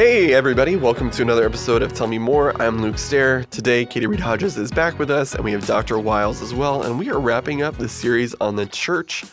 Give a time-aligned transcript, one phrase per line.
[0.00, 2.58] Hey, everybody, welcome to another episode of Tell Me More.
[2.62, 3.44] I'm Luke Stair.
[3.50, 5.98] Today, Katy Reed Hodges is back with us, and we have Dr.
[5.98, 6.84] Wiles as well.
[6.84, 9.26] And we are wrapping up the series on the church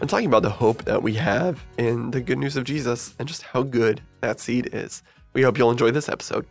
[0.00, 3.28] and talking about the hope that we have in the good news of Jesus and
[3.28, 5.02] just how good that seed is.
[5.34, 6.46] We hope you'll enjoy this episode.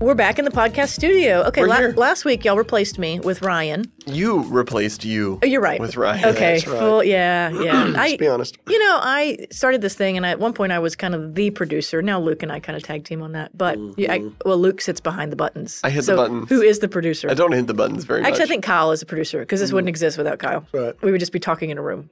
[0.00, 1.42] We're back in the podcast studio.
[1.42, 3.84] Okay, la- last week y'all replaced me with Ryan.
[4.06, 5.38] You replaced you.
[5.42, 5.78] Oh, you're right.
[5.78, 6.24] With Ryan.
[6.24, 6.54] Okay.
[6.54, 6.66] Right.
[6.66, 7.84] Well, yeah, yeah.
[7.96, 8.56] I, Let's be honest.
[8.66, 11.50] you know, I started this thing, and at one point I was kind of the
[11.50, 12.00] producer.
[12.00, 13.56] Now Luke and I kind of tag team on that.
[13.56, 15.76] But yeah, I, well, Luke sits behind the buttons.
[15.76, 15.86] Mm-hmm.
[15.86, 16.48] I hit the so buttons.
[16.48, 17.30] Who is the producer?
[17.30, 18.30] I don't hit the buttons very much.
[18.30, 20.66] Actually, I think Kyle is a producer because this wouldn't exist without Kyle.
[20.72, 20.94] Right.
[21.02, 22.08] We would just be talking in a room,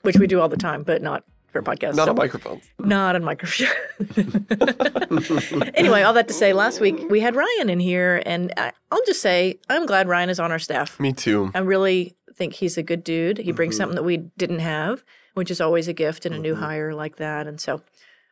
[0.00, 1.22] which we do all the time, but not
[1.62, 1.94] for podcasts.
[1.94, 2.64] Not So- on microphones.
[2.78, 3.66] Not on microphone.
[5.74, 9.04] anyway, all that to say, last week we had Ryan in here, and I, I'll
[9.06, 10.98] just say I'm glad Ryan is on our staff.
[11.00, 11.50] Me too.
[11.54, 13.38] I really think he's a good dude.
[13.38, 16.54] He brings something that we didn't have, which is always a gift in a new
[16.54, 17.46] hire like that.
[17.46, 17.80] And so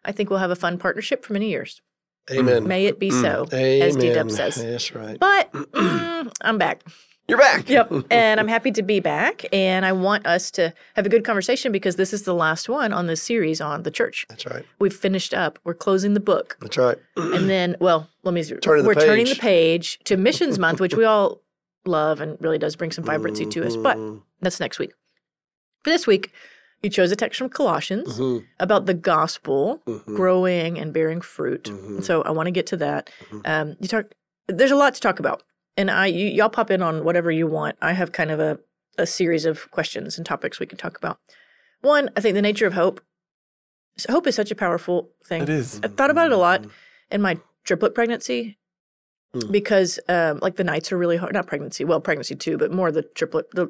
[0.05, 1.81] I think we'll have a fun partnership for many years.
[2.31, 2.67] Amen.
[2.67, 3.83] May it be so, Amen.
[3.83, 4.55] as D Dub says.
[4.57, 5.19] That's right.
[5.19, 6.83] But mm, I'm back.
[7.27, 7.69] You're back.
[7.69, 7.91] Yep.
[8.11, 9.45] and I'm happy to be back.
[9.53, 12.93] And I want us to have a good conversation because this is the last one
[12.93, 14.27] on this series on the church.
[14.29, 14.65] That's right.
[14.79, 15.59] We've finished up.
[15.65, 16.59] We're closing the book.
[16.61, 16.99] That's right.
[17.17, 18.45] And then, well, let me.
[18.45, 19.99] Turning we're turning the page.
[20.05, 21.41] to Missions Month, which we all
[21.87, 23.77] love and really does bring some vibrancy to us.
[23.77, 24.23] But Mhm.
[24.41, 24.93] that's next week.
[25.83, 26.31] For this week,
[26.83, 28.45] you chose a text from Colossians Mhm.
[28.61, 30.05] about the gospel Mhm.
[30.17, 31.65] growing and bearing fruit.
[31.65, 32.03] Mhm.
[32.05, 33.09] So I want to get to that.
[33.31, 33.41] Mhm.
[33.47, 34.07] Um, you talk.
[34.47, 35.43] There's a lot to talk about,
[35.77, 37.77] and I you, y'all pop in on whatever you want.
[37.83, 38.59] I have kind of a
[38.97, 41.19] a series of questions and topics we can talk about.
[41.81, 43.01] One, I think the nature of hope.
[43.99, 45.43] So hope is such a powerful thing.
[45.43, 45.81] It is.
[45.83, 46.65] I've thought about it a lot
[47.11, 48.59] in my triplet pregnancy
[49.35, 49.51] Mm.
[49.51, 51.33] because um, like the nights are really hard.
[51.35, 53.69] Not pregnancy, well, pregnancy too, but more the triplet the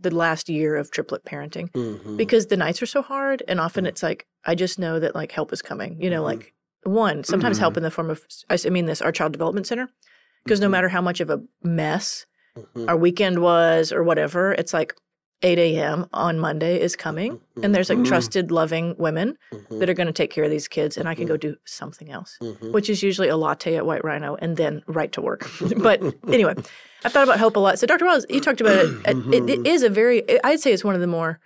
[0.00, 2.16] the last year of triplet parenting Mhm.
[2.16, 5.30] because the nights are so hard and often it's like I just know that like
[5.32, 6.00] help is coming.
[6.00, 6.24] You know, Mhm.
[6.24, 9.90] like one sometimes help in the form of I mean this our child development center
[10.44, 10.70] because no Mhm.
[10.72, 12.88] matter how much of a mess Mhm.
[12.88, 14.94] our weekend was or whatever, it's like
[15.42, 16.06] 8 a.m.
[16.12, 18.04] on Monday is coming, and there's like Mhm.
[18.06, 19.78] trusted, loving women Mhm.
[19.78, 22.10] that are going to take care of these kids, and I can go do something
[22.10, 22.38] else
[22.72, 25.48] which is usually a latte at White Rhino and then right to work.
[25.82, 26.54] but anyway,
[27.04, 27.78] I've thought about hope a lot.
[27.78, 28.04] So, Dr.
[28.06, 28.90] Wiles, you talked about it.
[29.32, 31.40] It, it is a very, I'd say it's one of the more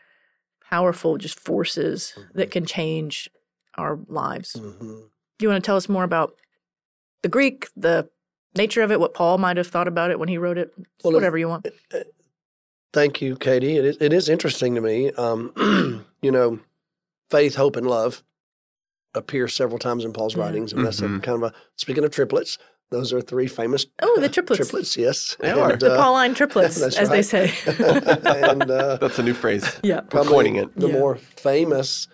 [0.70, 3.28] powerful just forces that can change
[3.76, 4.52] our lives.
[4.52, 6.34] Do you want to tell us more about
[7.22, 8.08] the Greek, the
[8.58, 11.14] nature of it, what Paul might have thought about it when he wrote it, Well,
[11.14, 11.66] whatever you want?
[12.92, 13.76] Thank you, Katy.
[13.78, 15.10] It is, it is interesting to me.
[15.12, 15.52] Um,
[16.22, 16.58] you know,
[17.30, 18.22] faith, hope, and love
[19.14, 20.42] appear several times in Paul's Yeah.
[20.42, 21.22] writings, and that's a Mhm.
[21.22, 21.54] kind of a.
[21.76, 22.58] Speaking of triplets,
[22.90, 23.86] those are three famous.
[24.02, 24.58] Oh, the triplets.
[24.58, 25.36] Triplets, yes.
[25.40, 25.72] They are.
[25.72, 27.52] And, The uh, Pauline triplets, that's as they say.
[27.66, 29.64] and uh, That's a new phrase.
[29.82, 29.96] yeah.
[30.00, 30.74] We're probably coining it.
[30.76, 30.92] The Yeah.
[30.94, 32.08] more famous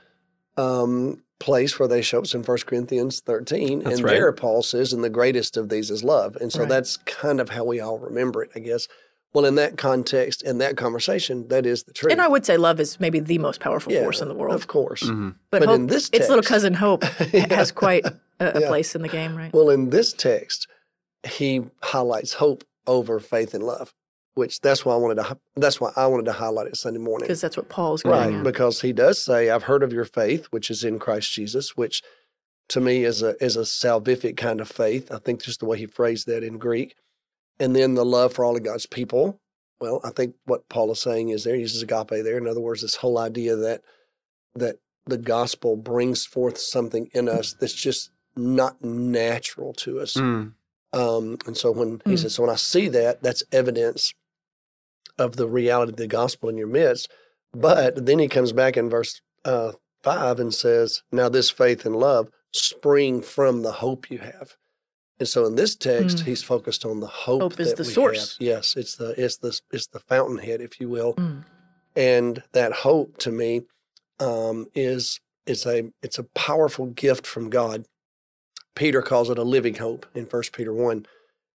[0.56, 3.80] um, place where they show us in 1 Corinthians 13.
[3.80, 4.12] That's and right.
[4.14, 6.36] there, Paul says, and the greatest of these is love.
[6.36, 6.68] And so Right.
[6.70, 8.88] that's kind of how we all remember it, I guess.
[9.34, 12.12] Well, in that context, in that conversation, that is the truth.
[12.12, 14.54] And I would say love is maybe the most powerful Yeah, force in the world.
[14.54, 15.02] Of course.
[15.02, 15.34] Mhm.
[15.50, 17.52] But, but hope, in this its little cousin Hope Yeah.
[17.54, 18.68] has quite a, a Yeah.
[18.68, 19.52] place in the game, right?
[19.52, 20.66] Well, in this text,
[21.28, 23.92] he highlights hope over faith and love,
[24.34, 25.38] which that's why I wanted to.
[25.56, 27.26] That's why I wanted to highlight it Sunday morning.
[27.26, 28.44] Because that's what Paul's Right, getting at.
[28.44, 32.02] because he does say, "I've heard of your faith, which is in Christ Jesus," which
[32.68, 35.10] to me is a is a salvific kind of faith.
[35.12, 36.96] I think just the way he phrased that in Greek,
[37.58, 39.38] and then the love for all of God's people.
[39.80, 42.38] Well, I think what Paul is saying is there he uses agape there.
[42.38, 43.82] In other words, this whole idea that
[44.54, 50.14] that the gospel brings forth something in us that's just not natural to us.
[50.14, 50.54] Mm.
[50.92, 52.18] Um, and so when he Mm.
[52.20, 54.14] says, so when I see that, that's evidence
[55.18, 57.10] of the reality of the gospel in your midst.
[57.52, 59.72] But then he comes back in verse uh,
[60.02, 64.56] five and says, now this faith and love spring from the hope you have.
[65.20, 66.24] And so in this text, Mm.
[66.24, 67.42] he's focused on the hope.
[67.42, 68.32] Hope is the source.
[68.38, 68.46] have.
[68.46, 71.14] Yes, it's the it's the it's the fountainhead, if you will.
[71.14, 71.44] Mm.
[71.94, 73.62] And that hope to me
[74.18, 77.86] um, is is a it's a powerful gift from God.
[78.74, 81.06] Peter calls it a living hope in First Peter one,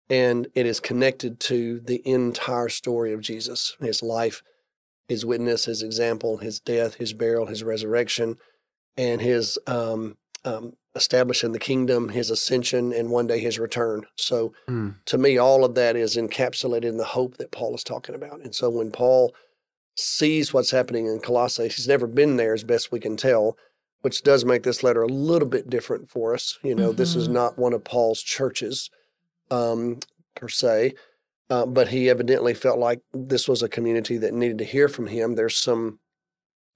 [0.10, 4.42] and it is connected to the entire story of Jesus, his life,
[5.08, 8.38] his witness, his example, his death, his burial, his resurrection,
[8.96, 14.06] and his um, um, establishing the kingdom, his ascension, and one day his return.
[14.16, 14.96] So, Mm.
[15.06, 18.42] to me, all of that is encapsulated in the hope that Paul is talking about.
[18.42, 19.34] And so, when Paul
[19.96, 23.58] sees what's happening in Colossae, he's never been there, as best we can tell,
[24.02, 26.58] which does make this letter a little bit different for us.
[26.64, 27.34] You know, this is Mhm.
[27.34, 28.90] not one of Paul's churches.
[29.50, 30.00] Um,
[30.36, 30.94] per se,
[31.50, 35.08] uh, but he evidently felt like this was a community that needed to hear from
[35.08, 35.34] him.
[35.36, 36.00] There's some,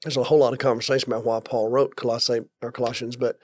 [0.04, 3.38] there's a whole lot of conversation about why Paul wrote Colossae or Colossians, but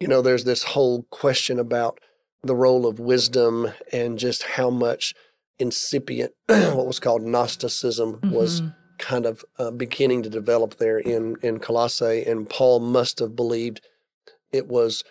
[0.00, 1.98] you know, there's this whole question about
[2.42, 5.14] the role of wisdom and just how much
[5.58, 8.74] incipient what was called Gnosticism was Mhm.
[8.98, 13.80] kind of uh, beginning to develop there in in Colossae, and Paul must have believed
[14.52, 15.04] it was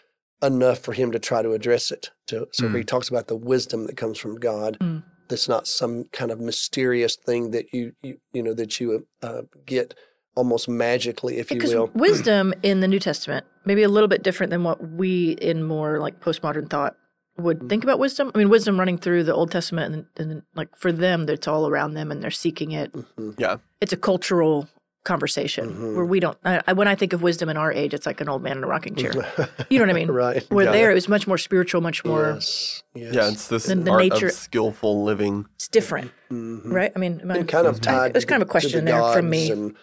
[0.44, 2.12] enough for him to try to address it.
[2.28, 4.78] To, so he talks about the wisdom that comes from God.
[4.80, 5.04] Mm.
[5.30, 9.44] That's not some kind of mysterious thing that you you you know that you uh,
[9.66, 9.94] get
[10.36, 11.90] almost magically, if you Because will.
[11.96, 16.00] wisdom in the New Testament, maybe a little bit different than what we in more
[16.00, 16.96] like postmodern thought
[17.38, 17.68] would Mm-hmm.
[17.68, 18.32] think about wisdom.
[18.36, 21.68] I mean, wisdom running through the Old Testament, and, and like for them, it's all
[21.68, 22.92] around them, and they're seeking it.
[22.94, 23.40] Mhm.
[23.40, 23.58] Yeah.
[23.82, 24.68] It's a cultural
[25.04, 25.96] conversation Mhm.
[25.96, 26.38] where we don't.
[26.46, 28.58] I, I, when I think of wisdom in our age, it's like an old man
[28.58, 29.12] in a rocking chair.
[29.70, 30.10] You know what I mean?
[30.12, 30.44] right.
[30.50, 30.72] Where Yeah.
[30.72, 32.32] there, it was much more spiritual, much more.
[32.36, 32.84] Yes.
[32.96, 33.14] Yes.
[33.14, 35.46] Yeah, it's this The- the art nature- of skillful living.
[35.56, 36.72] It's different, Mhm.
[36.72, 36.92] right?
[36.96, 37.82] I mean, am I- kind of Mhm.
[37.82, 38.14] tied.
[38.14, 39.52] There's to kind of a to the question there from me.
[39.52, 39.76] and,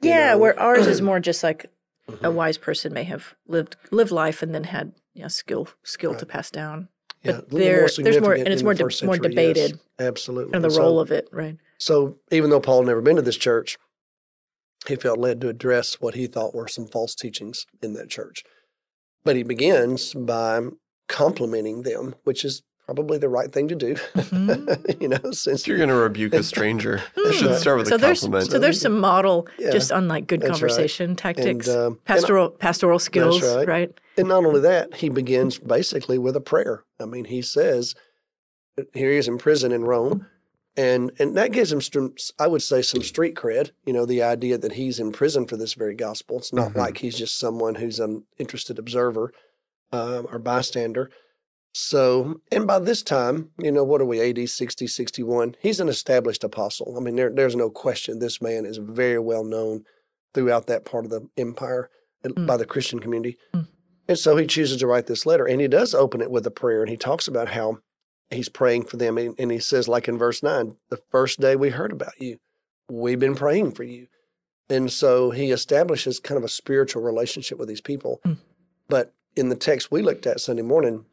[0.00, 0.38] yeah, know.
[0.38, 1.66] where ours is more just like
[2.08, 2.34] a Mhm.
[2.34, 6.24] wise person may have lived lived life and then had you know, skill skill to
[6.24, 6.88] pass down.
[7.22, 9.54] Yeah, But a little there- there's more- and it's more de- first more century, yes.
[9.54, 9.80] debated.
[9.98, 10.54] Absolutely.
[10.54, 11.56] And the So- role of it, right?
[11.78, 13.78] So even though Paul had never been to this church,
[14.88, 18.42] he felt led to address what he thought were some false teachings in that church.
[19.24, 20.60] But he begins by
[21.08, 23.94] complimenting them, which is probably the right thing to do.
[24.14, 25.00] Mhm.
[25.00, 27.98] you know, since you're going to rebuke a stranger, you should start with so a
[27.98, 28.50] there's compliment.
[28.50, 30.68] so there's some model Yeah, just on like good that's right.
[30.68, 33.68] conversation tactics, and, um, and, pastoral pastoral skills, right.
[33.68, 34.00] right?
[34.18, 36.82] and not only that, he begins basically with a prayer.
[37.00, 37.94] I mean, he says,
[38.94, 40.26] here he is in prison in Rome.
[40.76, 43.70] And and that gives him, some, I would say, some street cred.
[43.84, 46.38] You know, the idea that he's in prison for this very gospel.
[46.38, 46.76] It's not Mhm.
[46.76, 49.32] like he's just someone who's an interested observer
[49.92, 51.10] um, or bystander.
[51.74, 55.56] So, and by this time, you know, what are we, AD 60, 61?
[55.60, 56.94] He's an established apostle.
[56.96, 59.84] I mean, there, there's no question this man is very well known
[60.34, 61.90] throughout that part of the empire
[62.24, 62.46] Mm.
[62.46, 63.36] by the Christian community.
[63.52, 63.66] Mm.
[64.06, 66.52] And so he chooses to write this letter, and he does open it with a
[66.52, 67.78] prayer, and he talks about how
[68.34, 69.18] he's praying for them.
[69.18, 72.38] And, and he says, like in verse 9, the first day we heard about you,
[72.90, 74.06] we've been praying for you.
[74.68, 78.20] And so he establishes kind of a spiritual relationship with these people.
[78.26, 78.38] Mm.
[78.88, 81.04] But in the text we looked at Sunday morning,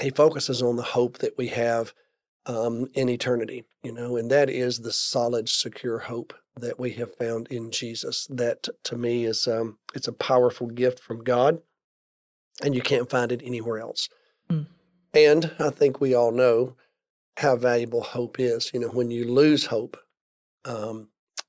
[0.00, 1.92] he focuses on the hope that we have
[2.46, 7.14] um, in eternity, you know, and that is the solid, secure hope that we have
[7.14, 8.26] found in Jesus.
[8.28, 11.60] That to me is um, it's a powerful gift from God,
[12.62, 14.08] and you can't find it anywhere else.
[15.14, 15.32] Mm.
[15.32, 16.76] And I think we all know
[17.38, 18.70] how valuable hope is.
[18.72, 19.96] You know, when you lose hope,
[20.64, 21.08] um,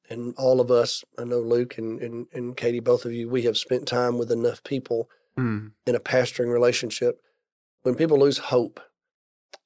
[0.10, 3.44] and all of us, I know Luke and, and, and Katy, both of you, we
[3.44, 5.70] have spent time with enough people Hmm.
[5.88, 7.20] in a pastoring relationship.
[7.82, 8.80] When people lose hope,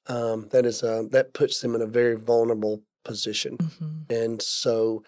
[0.08, 4.10] um, that is uh, that puts them in a very vulnerable position, Mhm.
[4.10, 5.04] and so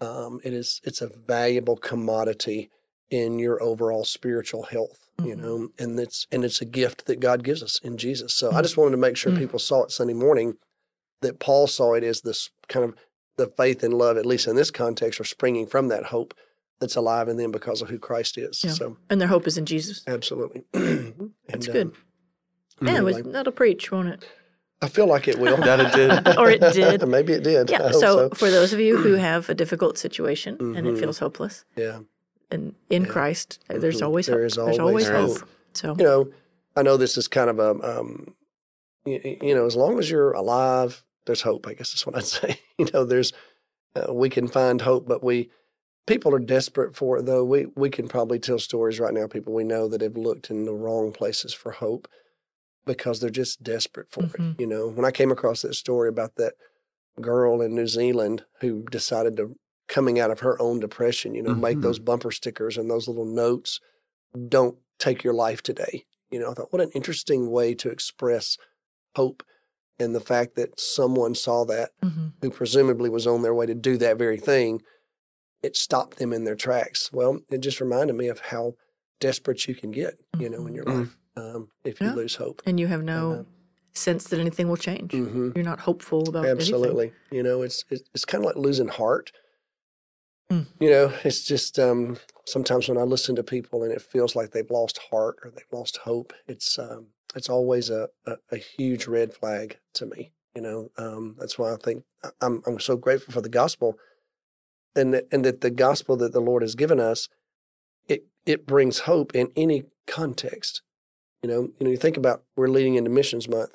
[0.00, 2.70] um, it is it's a valuable commodity
[3.08, 5.01] in your overall spiritual health.
[5.22, 5.38] You Mhm.
[5.38, 8.34] know, and it's and it's a gift that God gives us in Jesus.
[8.34, 8.62] So I Mm.
[8.62, 9.38] just wanted to make sure Mm.
[9.38, 10.56] people saw it Sunday morning
[11.20, 12.94] that Paul saw it as this kind of
[13.36, 16.34] the faith and love, at least in this context, are springing from that hope
[16.80, 18.62] that's alive in them because of who Christ is.
[18.64, 18.72] Yeah.
[18.72, 20.02] So And their hope is in Jesus.
[20.06, 21.86] absolutely, That's And, good.
[21.88, 21.92] um,
[22.88, 24.24] Yeah, it was, anyway, that'll preach, won't it?
[24.80, 25.56] I feel like it will.
[25.58, 26.10] That it did.
[26.38, 27.06] Or it did.
[27.06, 27.70] Maybe it did.
[27.70, 27.90] Yeah.
[27.90, 30.98] hope So, for those of you who have a difficult situation and it Mhm.
[30.98, 32.00] feels hopeless, yeah,
[32.52, 33.08] and in Yeah.
[33.08, 34.04] Christ, there's Mhm.
[34.06, 34.46] always There hope.
[34.46, 35.38] is there's always always hope.
[35.40, 35.48] hope.
[35.74, 36.30] So you know,
[36.76, 38.34] I know this is kind of a, um,
[39.04, 41.66] you, you know, as long as you're alive, there's hope.
[41.66, 42.60] I guess that's what I'd say.
[42.78, 43.32] you know, there's
[43.96, 45.50] uh, we can find hope, but we
[46.06, 47.26] people are desperate for it.
[47.26, 49.26] Though we we can probably tell stories right now.
[49.26, 52.08] People we know that have looked in the wrong places for hope
[52.84, 54.54] because they're just desperate for Mhm.
[54.54, 54.60] it.
[54.60, 56.54] You know, when I came across that story about that
[57.20, 59.54] girl in New Zealand who decided to
[59.92, 61.82] coming out of her own depression, you know, make Mhm.
[61.82, 63.78] those bumper stickers and those little notes,
[64.48, 66.06] don't take your life today.
[66.30, 68.56] You know, I thought what an interesting way to express
[69.16, 69.42] hope
[69.98, 72.32] and the fact that someone saw that mhm.
[72.40, 74.80] who presumably was on their way to do that very thing,
[75.62, 77.12] it stopped them in their tracks.
[77.12, 78.74] Well, it just reminded me of how
[79.20, 80.98] desperate you can get, you know, in your Mhm.
[81.00, 82.62] life um, if you lose hope.
[82.64, 83.42] and you have no uh,
[83.92, 85.12] sense that anything will change.
[85.12, 86.60] hmm You're not hopeful about anything.
[86.74, 87.12] Absolutely.
[87.30, 89.30] You know, it's it's, it's kind of like losing heart.
[90.52, 90.66] Mm.
[90.80, 94.50] You know, it's just um, sometimes when I listen to people and it feels like
[94.52, 99.06] they've lost heart or they've lost hope, it's um, it's always a, a, a huge
[99.06, 100.32] red flag to me.
[100.54, 102.04] You know, um, that's why I think
[102.42, 103.96] I'm I'm so grateful for the gospel,
[104.96, 107.28] and that, and that the gospel that the Lord has given us,
[108.08, 110.82] it it brings hope in any context.
[111.42, 113.70] You know, you know, you think about we're leading into missions month.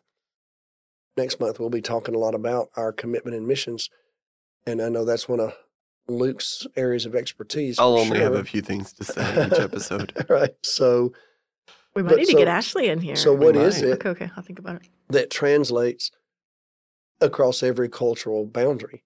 [1.18, 3.90] next month we'll be talking a lot about our commitment in missions,
[4.68, 5.56] and I know that's one of
[6.08, 7.80] Luke's areas of expertise.
[7.80, 10.14] I'll for only have a few things to say each episode.
[10.30, 10.56] right.
[10.64, 11.14] So
[11.96, 13.16] We might But need to get Ashley in here.
[13.16, 13.90] so We what is might.
[13.90, 14.88] it okay, okay, I'll think about it.
[15.10, 16.12] that translates
[17.22, 19.04] across every cultural boundary?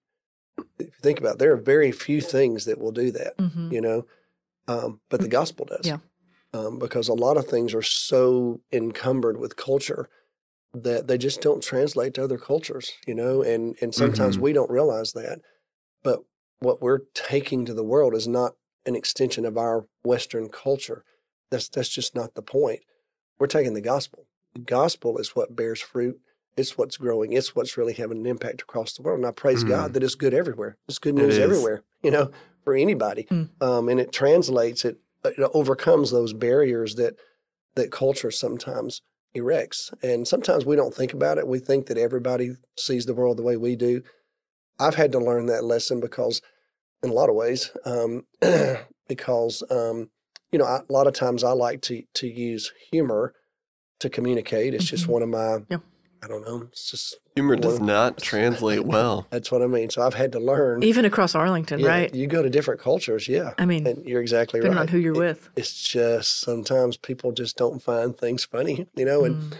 [0.78, 3.34] If you think about it, there are very few things that will do that.
[3.38, 4.06] hmm you know,
[4.68, 5.86] um, but the gospel does.
[5.86, 5.98] Yeah.
[6.54, 10.10] Um, because a lot of things are so encumbered with culture
[10.74, 14.40] that they just don't translate to other cultures, you know, and and sometimes Mhm.
[14.40, 15.40] we don't realize that.
[16.02, 16.20] But
[16.62, 18.54] what we're taking to the world is not
[18.86, 21.04] an extension of our Western culture.
[21.50, 22.80] That's that's just not the point.
[23.38, 24.26] We're taking the gospel.
[24.54, 26.18] The gospel is what bears fruit.
[26.56, 27.32] It's what's growing.
[27.32, 29.18] It's what's really having an impact across the world.
[29.18, 29.68] And I praise Mhm.
[29.68, 30.76] God that it's good everywhere.
[30.88, 31.40] It's good news is.
[31.40, 32.30] everywhere, you know,
[32.64, 33.24] for anybody.
[33.30, 33.48] Mm.
[33.62, 37.16] Um, and it translates it, it overcomes those barriers that
[37.74, 39.00] that culture sometimes
[39.34, 39.90] erects.
[40.02, 41.46] And sometimes we don't think about it.
[41.48, 44.02] We think that everybody sees the world the way we do.
[44.78, 46.42] I've had to learn that lesson because,
[47.02, 48.24] in a lot of ways, um,
[49.08, 50.10] because um,
[50.50, 53.34] you know, I, a lot of times I like to to use humor
[54.00, 54.74] to communicate.
[54.74, 55.08] It's just Mhm.
[55.10, 55.78] one of my, Yeah.
[56.24, 56.62] I don't know.
[56.70, 59.26] It's just Humor does Well- not translate well.
[59.30, 59.90] that's what I mean.
[59.90, 60.82] So I've had to learn.
[60.82, 62.14] Even across Arlington, Yeah, right?
[62.14, 64.82] You go to different cultures, yeah, I mean, and you're exactly depending right.
[64.82, 65.48] on who you're It- with.
[65.56, 69.24] It's just sometimes people just don't find things funny, you know.
[69.24, 69.56] And Mm.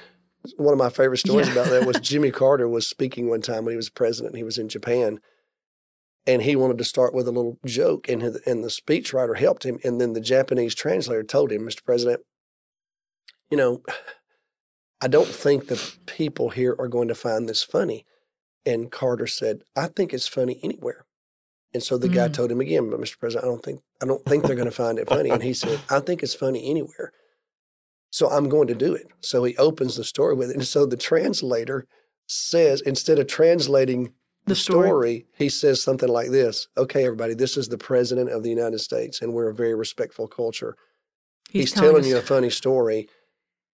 [0.57, 1.53] one of my favorite stories Yeah.
[1.55, 4.37] about that was Jimmy Carter was speaking one time when he was president.
[4.37, 5.21] He was in Japan,
[6.27, 9.65] and he wanted to start with a little joke, and his, and the speechwriter helped
[9.65, 11.85] him, and then the Japanese translator told him, "Mr.
[11.85, 12.21] President,
[13.51, 13.83] you know,
[15.01, 18.07] I don't think the people here are going to find this funny."
[18.65, 21.05] And Carter said, "I think it's funny anywhere."
[21.75, 22.35] And so the guy Mm.
[22.35, 23.19] told him again, "But Mr.
[23.19, 25.55] President, I don't think I don't think they're going to find it funny." And he
[25.55, 27.13] said, "I think it's funny anywhere."
[28.11, 29.07] So I'm going to do it.
[29.21, 30.57] So he opens the story with it.
[30.57, 31.87] And so the translator
[32.27, 34.13] says, instead of translating
[34.47, 34.89] The story.
[34.89, 38.81] story, he says something like this Okay, everybody, this is the president of the United
[38.81, 40.77] States, and we're a very respectful culture.
[41.51, 43.09] He's, telling, us- you a funny story,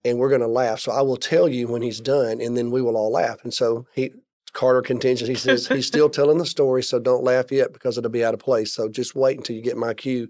[0.05, 0.81] and we're going to laugh.
[0.81, 3.39] So I will tell you when he's done, and then we will all laugh.
[3.45, 4.11] And so he,
[4.53, 8.11] Carter continues, he says, he's still telling the story, so don't laugh yet because it'll
[8.11, 8.73] be out of place.
[8.73, 10.29] So just wait until you get my cue.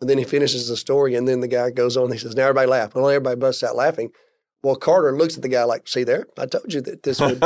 [0.00, 2.10] And then he finishes the story, and then the guy goes on.
[2.12, 4.10] He says, "Now everybody laugh." Well, everybody busts out laughing.
[4.64, 6.26] Well, Carter looks at the guy like, "See there?
[6.38, 7.38] I told you that this would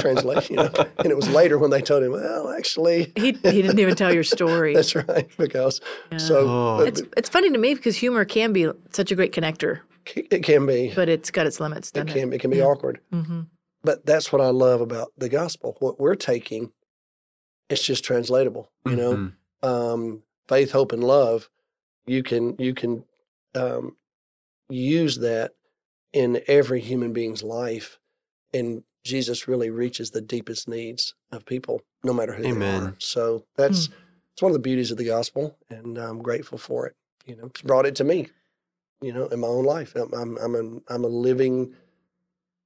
[0.00, 0.70] translate." You know.
[0.98, 4.14] And it was later when they told him, "Well, actually, he, he didn't even tell
[4.14, 4.72] your story.
[4.76, 5.80] that's right," because
[6.12, 6.18] Yeah.
[6.18, 6.76] so Oh.
[6.78, 9.80] but it's it's funny to me because humor can be such a great connector,
[10.14, 11.90] it can be, but it's got its limits.
[11.94, 12.64] it can, it can be Yeah.
[12.64, 13.00] awkward.
[13.12, 13.40] Mm-hmm.
[13.82, 15.76] But that's what I love about the gospel.
[15.80, 16.72] What we're taking,
[17.68, 18.70] it's just translatable.
[18.86, 19.32] You know, Mhm.
[19.68, 21.50] um, faith, hope, and love.
[22.06, 23.04] You can you can
[23.56, 23.96] um,
[24.68, 25.52] use that
[26.14, 27.98] in every human being's life,
[28.54, 32.94] and Jesus really reaches the deepest needs of people, no matter who they are.
[32.98, 33.90] So that's
[34.32, 36.94] it's one of the beauties of the gospel, and I'm grateful for it.
[37.26, 38.28] You know, it's brought it to me.
[39.02, 41.74] You know, in my own life, I'm I'm I'm a, I'm a living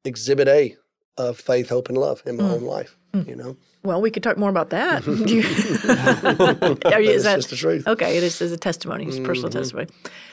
[0.05, 0.76] exhibit A
[1.17, 2.52] of faith, hope, and love in my Mm.
[2.52, 2.97] own life.
[3.12, 3.26] Mm.
[3.28, 5.05] You know, Well, we could talk more about that.
[5.07, 5.43] You-
[6.93, 7.88] Are you- is it's that- just the truth.
[7.88, 9.52] okay, it is, is a testimony, it's personal Mhm.
[9.55, 9.88] testimony.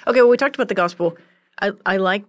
[0.07, 1.17] Okay, well, we talked about the gospel.
[1.61, 2.25] I, I like,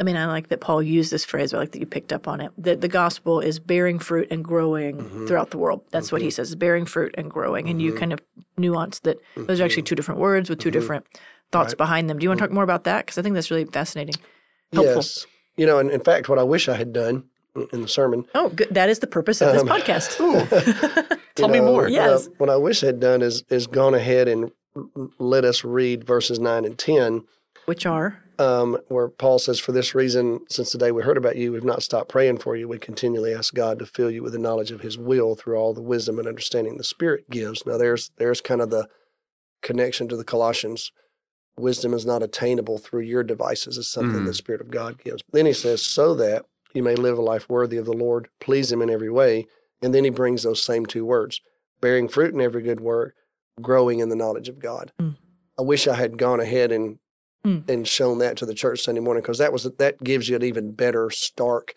[0.00, 1.52] I mean, I like that Paul used this phrase.
[1.54, 2.50] I like that you picked up on it.
[2.58, 5.28] That the gospel is bearing fruit and growing Mhm.
[5.28, 5.82] throughout the world.
[5.90, 7.68] That's what he says: bearing fruit and growing.
[7.68, 7.96] And you Mhm.
[7.98, 8.20] kind of
[8.56, 10.72] nuance that those are actually two different words with 2 Mhm.
[10.72, 11.06] different
[11.52, 11.78] thoughts Right.
[11.78, 12.18] behind them.
[12.18, 13.04] Do you want to talk more about that?
[13.04, 14.14] Because I think that's really fascinating.
[14.72, 14.96] helpful.
[14.96, 15.26] Yes.
[15.56, 17.24] You know, and in fact, what I wish I had done
[17.72, 18.24] in the sermon.
[18.36, 18.68] Oh, good.
[18.70, 20.16] That is the purpose of this Um, podcast.
[21.34, 21.82] Tell you me know, more.
[21.82, 22.28] what I- Yes.
[22.38, 24.50] What I, wish I had done is is gone ahead and
[25.18, 27.24] let us read verses nine and ten,
[27.66, 31.36] Which are um, where Paul says, "For this reason, since the day we heard about
[31.36, 32.66] you, we've not stopped praying for you.
[32.66, 35.74] We continually ask God to fill you with the knowledge of His will through all
[35.74, 38.88] the wisdom and understanding the Spirit gives." Now, there's there's kind of the
[39.62, 40.90] connection to the Colossians.
[41.58, 44.26] Wisdom is not attainable through your devices; it's something Mhm.
[44.26, 45.22] the Spirit of God gives.
[45.32, 48.72] Then he says, "So that you may live a life worthy of the Lord, please
[48.72, 49.46] Him in every way."
[49.82, 51.40] And then he brings those same two words:
[51.80, 53.14] bearing fruit in every good work,
[53.60, 54.92] growing in the knowledge of God.
[54.98, 55.16] Mm.
[55.58, 56.98] I wish I had gone ahead and
[57.44, 57.68] Mm.
[57.70, 60.42] and shown that to the church Sunday morning because that was that gives you an
[60.42, 61.74] even better stark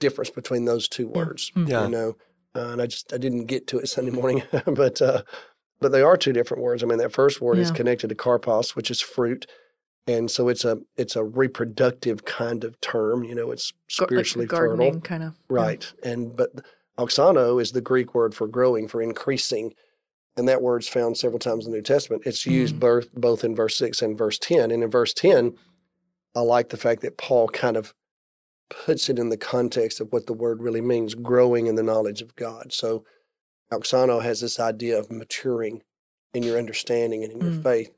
[0.00, 1.52] difference between those two words.
[1.54, 1.68] Mm.
[1.68, 1.84] Yeah.
[1.84, 2.16] You know,
[2.56, 5.22] uh, and I just I didn't get to it Sunday morning, but uh,
[5.80, 6.82] but they are two different words.
[6.82, 9.46] I mean, that first word is connected to karpos, which is fruit.
[10.06, 13.50] And so it's a it's a reproductive kind of term, you know.
[13.50, 15.34] It's gar- like spiritually fertile, kind of.
[15.48, 15.90] Right.
[16.02, 16.50] And but
[16.98, 19.74] auxano is the Greek word for growing, for increasing.
[20.36, 22.22] And that word's found several times in the New Testament.
[22.26, 22.80] It's used Mhm.
[22.80, 24.70] both both in verse six and verse ten.
[24.70, 25.56] And in verse ten,
[26.34, 27.94] I like the fact that Paul kind of
[28.68, 32.22] puts it in the context of what the word really means growing in the knowledge
[32.22, 32.72] of God.
[32.72, 33.04] So,
[33.72, 35.82] Auxano has this idea of maturing
[36.32, 37.62] in your understanding and in your Mm.
[37.62, 37.92] faith.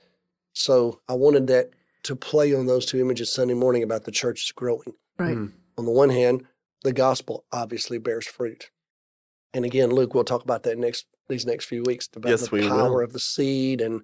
[0.52, 1.71] So, I wanted that
[2.02, 4.95] to play on those two images Sunday morning about the church is growing.
[5.19, 5.37] Right.
[5.37, 5.52] Mm.
[5.78, 6.47] On the one hand,
[6.83, 8.71] the gospel obviously bears fruit.
[9.57, 12.55] And again, Luke, we'll talk about that next these next few weeks about Yes, the
[12.55, 13.05] we power will.
[13.05, 14.03] of the seed and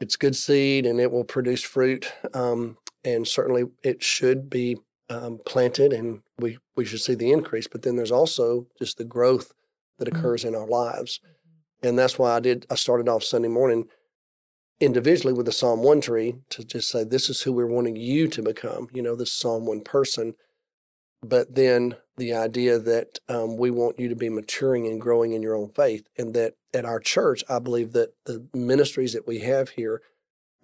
[0.00, 2.10] it's good seed and it will produce fruit.
[2.32, 4.78] Um, and certainly it should be
[5.10, 7.68] um, planted and we, we should see the increase.
[7.68, 9.52] But then there's also just the growth
[9.98, 10.18] that Mhm.
[10.18, 11.20] occurs in our lives.
[11.82, 13.90] And that's why I did I started off Sunday morning
[14.80, 18.26] individually with the Psalm 1 tree to just say this is who we're wanting you
[18.28, 20.34] to become, you know, this Psalm 1 person.
[21.22, 25.42] But then the idea that um, we want you to be maturing and growing in
[25.42, 29.40] your own faith, and that at our church, I believe that the ministries that we
[29.40, 30.02] have here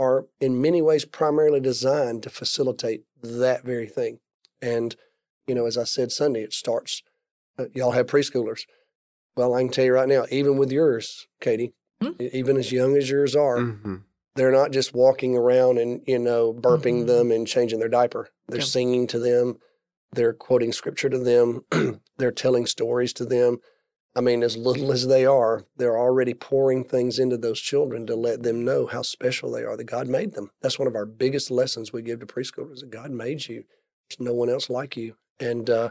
[0.01, 4.19] are in many ways primarily designed to facilitate that very thing.
[4.61, 4.95] And,
[5.47, 7.03] you know, as I said Sunday, it starts,
[7.59, 8.63] uh, y'all have preschoolers.
[9.37, 11.73] Well, I can tell you right now, even with yours, Katy,
[12.03, 12.11] Hmm.
[12.21, 14.03] e- even as young as yours are, Mhm.
[14.37, 17.07] they're not just walking around and you know burping Mhm.
[17.07, 18.65] them and changing their diaper they're Yeah.
[18.67, 19.59] singing to them
[20.13, 21.65] they're quoting scripture to them
[22.19, 23.59] they're telling stories to them.
[24.17, 28.17] I mean as little as they are they're already pouring things into those children to
[28.17, 30.51] let them know how special they are that god made them.
[30.63, 33.65] That's one of our biggest lessons we give to preschoolers that god made you.
[34.09, 35.17] There's no one else like you.
[35.41, 35.91] And uh,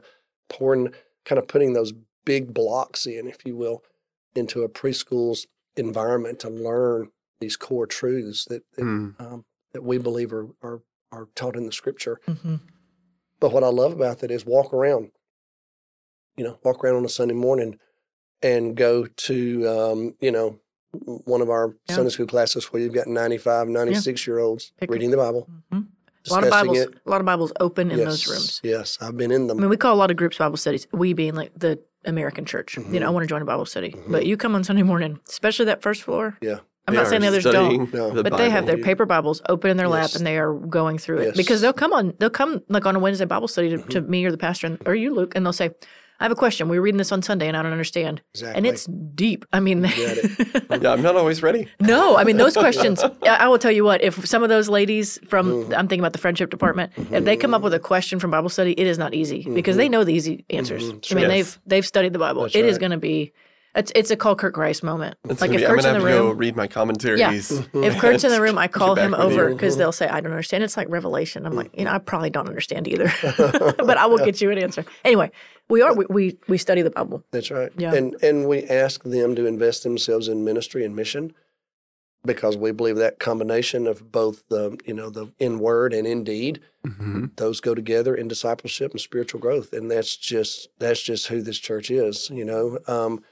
[0.50, 0.94] pouring
[1.26, 1.94] kind of putting those
[2.26, 3.84] big blocks in if you will
[4.36, 5.48] into a preschool's
[5.78, 7.10] environment to learn
[7.40, 9.22] these core truths that that, Mm.
[9.22, 10.82] um, that we believe are, are
[11.12, 12.20] are taught in the scripture.
[12.26, 12.56] hmm
[13.40, 15.12] But what I love about that is walk around,
[16.36, 17.80] you know, walk around on a Sunday morning
[18.42, 20.60] and go to, um, you know,
[20.92, 21.96] one of our Yeah.
[21.96, 25.82] Sunday school classes where you've got 95, 96 year olds Pick reading the Bible, hmm
[26.30, 26.94] A lot of Bibles, it.
[27.06, 28.62] a lot of Bibles open in yes, those rooms.
[28.64, 29.60] Yes, I've been in them.
[29.60, 30.88] I mean, we call a lot of groups Bible studies.
[30.92, 32.78] We being like the American church.
[32.78, 35.20] You know, I want to join a Bible study, but you come on Sunday morning,
[35.30, 36.38] especially that first floor.
[36.42, 36.60] Yeah.
[36.88, 38.12] I'm They not saying the others don't, No.
[38.12, 40.98] the but they have their paper Bibles open in their lap and they are going
[40.98, 41.38] through it Yes.
[41.38, 44.24] because they'll come on, they'll come like on a Wednesday Bible study to, to me
[44.26, 45.70] or the pastor and, or you, Luke, and they'll say,
[46.20, 46.70] "I have a question.
[46.70, 48.56] We were reading this on Sunday and I don't understand." Exactly.
[48.58, 49.44] And it's deep.
[49.52, 51.68] I mean, Yeah, I'm not always ready.
[51.82, 53.04] no, I mean those questions.
[53.28, 54.02] I will tell you what.
[54.02, 55.74] If some of those ladies from, Mm-hmm.
[55.74, 58.48] I'm thinking about the friendship department, if they come up with a question from Bible
[58.50, 60.84] study, it is not easy because they know the easy answers.
[60.84, 60.88] Mhm.
[60.88, 61.20] I mean, Mm-hmm.
[61.20, 61.28] Yes.
[61.30, 62.44] they've they've studied the Bible.
[62.44, 62.80] That's It is right.
[62.80, 63.34] going to be,
[63.78, 65.18] it's it's a call Kurt Rice moment.
[65.30, 66.68] It's like gonna if be- I'm in gonna the have to go room, read my
[66.68, 67.52] commentaries.
[67.74, 70.64] if Kurt's in the room, I call him over because they'll say I don't understand.
[70.64, 71.46] It's like Revelation.
[71.46, 73.12] I'm like, you know, I probably don't understand either,
[73.78, 74.84] but I will get you an answer.
[75.06, 75.32] Anyway,
[75.70, 77.24] we are we we, we study the Bible.
[77.32, 77.72] That's right.
[77.78, 77.94] Yeah.
[77.94, 81.34] And and we ask them to invest themselves in ministry and mission
[82.26, 86.24] because we believe that combination of both the you know the in word and in
[86.24, 87.36] deed Mhm.
[87.36, 91.60] those go together in discipleship and spiritual growth and that's just that's just who this
[91.60, 93.24] church is you know um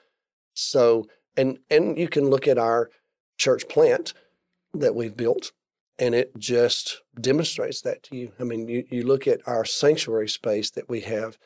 [0.55, 1.05] so
[1.37, 2.89] and and you can look at our
[3.37, 4.13] church plant
[4.73, 5.51] that we've built
[5.99, 10.27] and it just demonstrates that to you i mean you, you look at our sanctuary
[10.29, 11.37] space that we have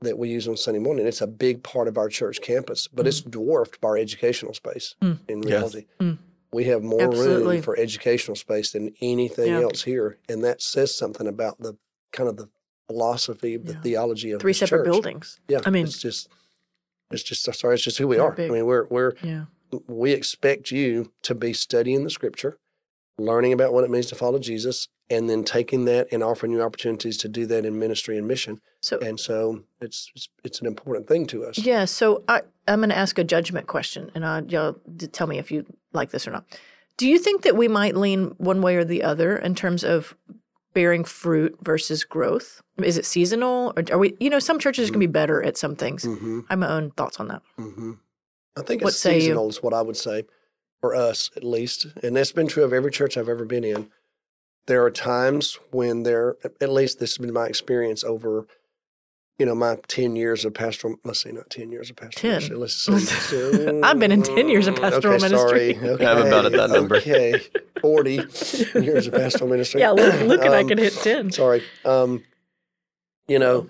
[0.00, 3.06] that we use on sunday morning it's a big part of our church campus but
[3.06, 5.18] it's dwarfed by our educational space Mm.
[5.28, 5.50] in Yes.
[5.52, 6.18] reality Mm.
[6.52, 7.54] we have more Absolutely.
[7.54, 9.62] room for educational space than anything Yeah.
[9.62, 11.76] else here and that says something about the
[12.12, 12.48] kind of the
[12.88, 13.80] philosophy the Yeah.
[13.80, 14.92] theology of Three this separate church.
[14.92, 15.40] buildings.
[15.48, 16.28] yeah I mean- it's just
[17.10, 18.50] it's just sorry it's just who we big.
[18.50, 19.44] i mean we're we're Yeah.
[19.86, 22.58] we expect you to be studying the scripture
[23.18, 26.60] learning about what it means to follow jesus and then taking that and offering you
[26.62, 30.66] opportunities to do that in ministry and mission So and so it's it's, it's an
[30.66, 34.24] important thing to us Yeah, so I, I'm going to ask a judgment question, and
[34.24, 34.76] uh, y'all
[35.12, 36.44] tell me if you like this or not.
[36.96, 40.16] Do you think that we might lean one way or the other in terms of
[40.76, 42.60] bearing fruit versus growth?
[42.82, 44.14] Is it seasonal, or are we?
[44.20, 46.04] You know, some churches can be better at some things.
[46.04, 47.40] hmm I have my own thoughts on that.
[47.56, 47.92] hmm
[48.58, 49.20] I think What it's say you?
[49.22, 50.24] seasonal is what I would say
[50.82, 53.88] for us at least, and that's been true of every church I've ever been in.
[54.66, 58.46] There are times when there, at least this has been my experience over,
[59.38, 60.96] you know, my ten years of pastoral.
[61.04, 62.40] Let's say not ten years of pastoral.
[62.40, 62.58] 10.
[62.58, 65.74] ministry, Let's say, I've been in 10 years of pastoral okay, ministry.
[65.74, 65.90] Sorry.
[65.96, 66.06] Okay.
[66.06, 66.96] I'm about at that number.
[66.96, 67.40] Okay,
[67.80, 68.14] forty
[68.74, 69.80] years of pastoral ministry.
[69.80, 71.30] Yeah, Luke, Luke and I Um, can hit ten.
[71.30, 71.62] Sorry.
[71.84, 72.24] Um,
[73.28, 73.68] you know,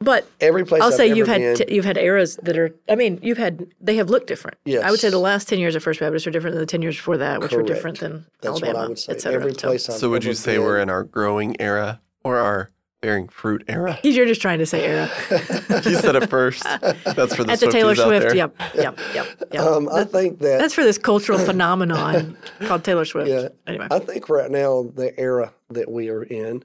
[0.00, 2.58] But every place I'll I've say ever you've had been, t- you've had eras that
[2.58, 2.74] are.
[2.88, 4.56] I mean, you've had they have looked different.
[4.66, 6.82] I would say the last ten years of First Baptist are different than the ten
[6.82, 9.12] years before that, which were different than that's Alabama, what I would say.
[9.12, 9.40] et cetera.
[9.40, 12.70] Every So- I've So would you say been- we're in our growing era or our
[13.04, 13.98] bearing fruit era?
[14.02, 15.10] You're just trying to say era.
[15.30, 16.62] you said it first.
[16.62, 18.36] That's for the That's a Taylor Swifties out Swift.
[18.36, 19.62] Yep, yep, yep, yep.
[19.62, 23.28] Um, I think that That's for this cultural phenomenon called Taylor Swift.
[23.28, 23.48] Yeah.
[23.66, 26.64] Anyway, I think right now the era that we are in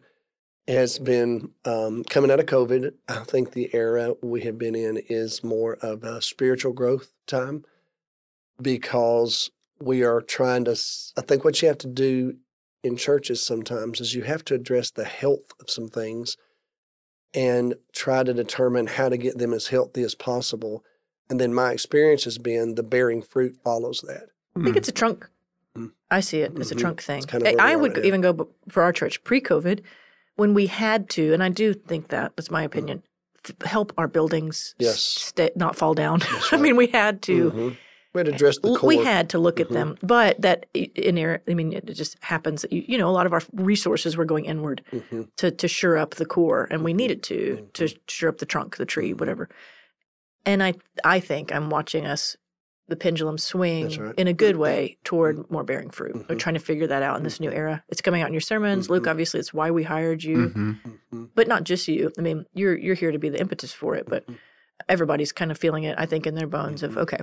[0.67, 2.93] has been um, coming out of COVID.
[3.09, 7.65] I think the era we have been in is more of a spiritual growth time
[8.61, 10.79] because we are trying to.
[11.17, 12.37] I think what you have to do
[12.83, 16.37] in churches sometimes is you have to address the health of some things
[17.33, 20.83] and try to determine how to get them as healthy as possible.
[21.29, 24.29] And then my experience has been the bearing fruit follows that.
[24.55, 25.29] I think it's a trunk.
[25.77, 25.91] Mm.
[26.09, 26.79] I see it as a Mhm.
[26.79, 27.23] trunk thing.
[27.23, 29.81] kind of I- I would even go for our church pre-COVID,
[30.37, 33.03] when we had to, and I do think that that's my opinion,
[33.45, 35.01] f- help our buildings Yes.
[35.01, 36.19] stay, not fall down.
[36.19, 37.51] That's I mean, we had to.
[37.51, 37.77] Mhm.
[38.13, 38.87] We had to address the core.
[38.87, 39.73] We had to look at Mhm.
[39.73, 41.43] them, but that in inerrant.
[41.47, 44.25] I mean, it just happens that you, you know a lot of our resources were
[44.25, 45.27] going inward Mhm.
[45.37, 46.97] to to shore up the core, and we Mhm.
[46.97, 47.97] needed to to Mhm.
[48.07, 49.19] shore up the trunk, the tree, Mhm.
[49.19, 49.47] whatever.
[50.45, 52.35] And I I think I'm watching us
[52.87, 54.15] the pendulum swing right.
[54.17, 56.25] in a good way toward more bearing fruit.
[56.27, 57.83] We're trying to figure that out in this new era.
[57.89, 59.05] It's coming out in your sermons, Luke.
[59.05, 60.75] Obviously, it's why we hired you,
[61.35, 62.11] but not just you.
[62.17, 64.25] I mean, you're you're here to be the impetus for it, but
[64.87, 65.93] everybody's kind of feeling it.
[65.99, 67.01] I think in their bones of Mhm.
[67.01, 67.19] okay,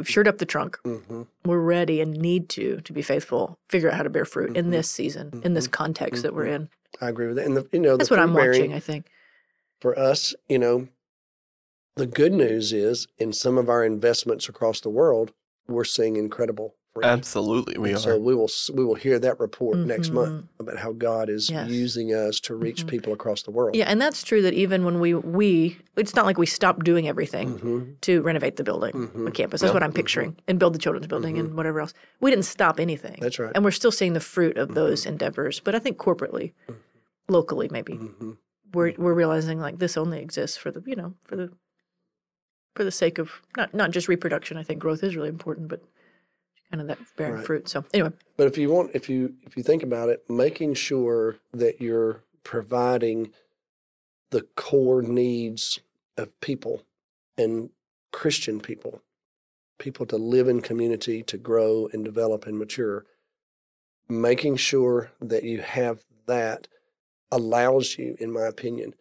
[0.00, 0.78] we've shored up the trunk.
[0.84, 1.26] Mhm.
[1.44, 3.58] We're ready and need to to be faithful.
[3.68, 4.70] Figure out how to bear fruit in Mhm.
[4.70, 6.54] this season, in this context that we're Mhm.
[6.54, 6.68] in.
[7.02, 7.44] I agree with that.
[7.44, 8.72] And the, you know, That's what I'm bearing watching.
[8.72, 9.06] I think.
[9.78, 10.88] for us, you know,
[11.96, 15.32] the good news is in some of our investments across the world,
[15.68, 17.04] we're seeing incredible fruit.
[17.04, 18.00] Absolutely, we And are.
[18.00, 20.48] So we will we will hear that report next month Mhm.
[20.58, 21.70] about how God is Yes.
[21.70, 22.88] using us to reach Mhm.
[22.88, 23.74] people across the world.
[23.76, 27.06] Yeah, and that's true that even when we we it's not like we stopped doing
[27.08, 28.00] everything Mhm.
[28.02, 29.24] to renovate the building, Mhm.
[29.26, 29.60] the campus.
[29.60, 29.74] That's No.
[29.74, 31.94] what I'm picturing, and build the children's building and whatever else.
[32.20, 33.52] We didn't stop anything, That's right.
[33.54, 35.60] and we're still seeing the fruit of those endeavors.
[35.60, 36.52] But I think corporately,
[37.28, 37.98] locally, maybe
[38.72, 41.50] we're we're realizing like this only exists for the you know for the
[42.74, 44.56] for the sake of not not just reproduction.
[44.56, 45.82] I think growth is really important, but
[46.70, 47.46] kind of that bearing Right.
[47.46, 47.68] fruit.
[47.68, 51.36] So anyway, But if you want, if you if you think about it, making sure
[51.52, 53.32] that you're providing
[54.30, 55.80] the core needs
[56.16, 56.82] of people
[57.36, 57.70] and
[58.12, 59.02] Christian people,
[59.78, 63.04] people to live in community, to grow and develop and mature,
[64.08, 66.68] making sure that you have that
[67.30, 68.94] allows you, in my opinion,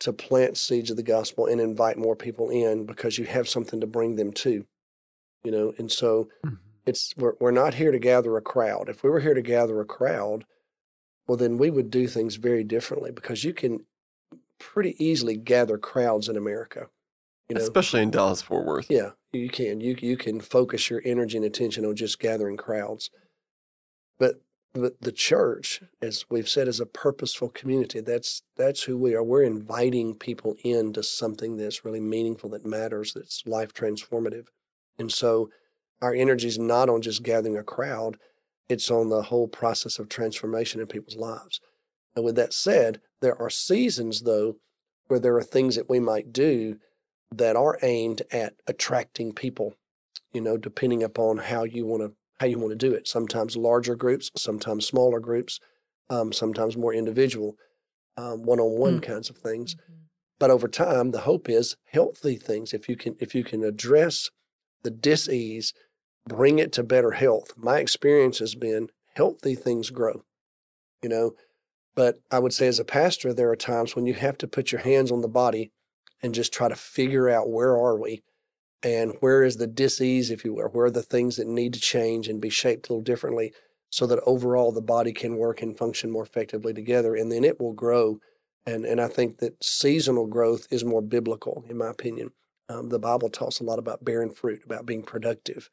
[0.00, 3.80] to plant seeds of the gospel and invite more people in because you have something
[3.80, 4.66] to bring them to.
[5.44, 6.58] You know, and so Mhm.
[6.86, 8.88] It's we're, we're not here to gather a crowd.
[8.88, 10.44] If we were here to gather a crowd,
[11.26, 13.86] well, then we would do things very differently because you can
[14.58, 16.88] pretty easily gather crowds in America.
[17.48, 18.86] You know, Especially in Dallas Fort Worth.
[18.88, 19.80] yeah, you can.
[19.80, 23.10] You you can focus your energy and attention on just gathering crowds.
[24.18, 24.36] But
[24.72, 28.00] but the church, as we've said, is a purposeful community.
[28.00, 29.22] That's that's who we are.
[29.22, 34.46] We're inviting people into something that's really meaningful, that matters, that's life transformative.
[34.98, 35.50] And so
[36.02, 38.16] our energy is not on just gathering a crowd,
[38.68, 41.60] it's on the whole process of transformation in people's lives.
[42.14, 44.56] And with that said, there are seasons though
[45.08, 46.76] where there are things that we might do
[47.32, 49.74] that are aimed at attracting people,
[50.32, 53.06] you know, depending upon how you want to how you want to do it.
[53.06, 55.60] Sometimes larger groups, sometimes smaller groups,
[56.08, 57.54] um, sometimes more individual,
[58.16, 59.02] um, one-on-one Mm.
[59.02, 59.76] kinds of things.
[60.38, 62.72] But over time, the hope is healthy things.
[62.72, 64.30] If you can if you can address
[64.82, 65.74] the dis-ease,
[66.26, 67.52] bring it to better health.
[67.56, 70.24] My experience has been healthy things grow,
[71.02, 71.32] you know.
[71.94, 74.72] But I would say as a pastor, there are times when you have to put
[74.72, 75.72] your hands on the body
[76.22, 78.22] and just try to figure out where are we
[78.82, 81.80] and where is the dis-ease, if you will, where are the things that need to
[81.80, 83.52] change and be shaped a little differently
[83.90, 87.60] so that overall the body can work and function more effectively together and then it
[87.60, 88.20] will grow.
[88.64, 92.30] And, and I think that seasonal growth is more biblical, in my opinion.
[92.68, 95.70] Um, the Bible talks a lot about bearing fruit, about being productive,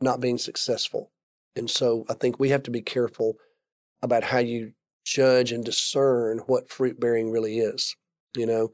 [0.00, 1.10] not being successful.
[1.54, 3.36] And so I think we have to be careful
[4.02, 4.72] about how you
[5.04, 7.96] judge and discern what fruit bearing really is,
[8.36, 8.72] you know?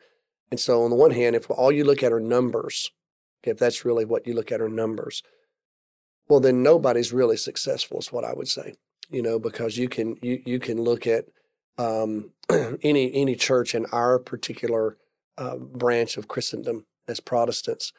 [0.51, 2.91] And so on the one hand, if all you look at are numbers,
[3.45, 5.23] if that's really what you look at are numbers,
[6.29, 8.75] well, then nobody's really successful is what I would say,
[9.11, 11.27] you know, because you can, you, you can look at
[11.79, 12.31] um,
[12.83, 14.97] any, any church in our particular
[15.39, 17.93] uh, branch of Christendom as Protestants,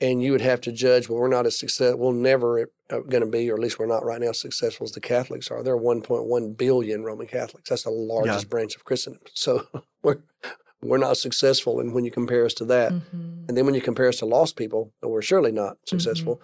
[0.00, 3.26] and you would have to judge, well, we're not as successful, we're never going to
[3.26, 5.62] be, or at least we're not right now, as successful as the Catholics are.
[5.62, 7.68] There are 1.1 billion Roman Catholics.
[7.68, 9.22] That's the largest branch of Christendom.
[9.34, 9.66] So
[10.02, 10.18] we're,
[10.82, 11.80] we're not successful.
[11.80, 13.48] And when you compare us to that, Mhm.
[13.48, 16.40] and then when you compare us to lost people, then we're surely not successful.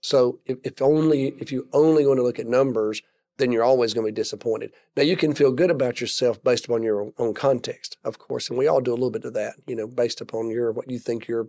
[0.00, 3.02] So if, if only, if you only want to look at numbers,
[3.38, 4.72] then you're always going to be disappointed.
[4.96, 8.58] Now you can feel good about yourself based upon your own context, of course, and
[8.58, 10.98] we all do a little bit of that, you know, based upon your what you
[10.98, 11.48] think your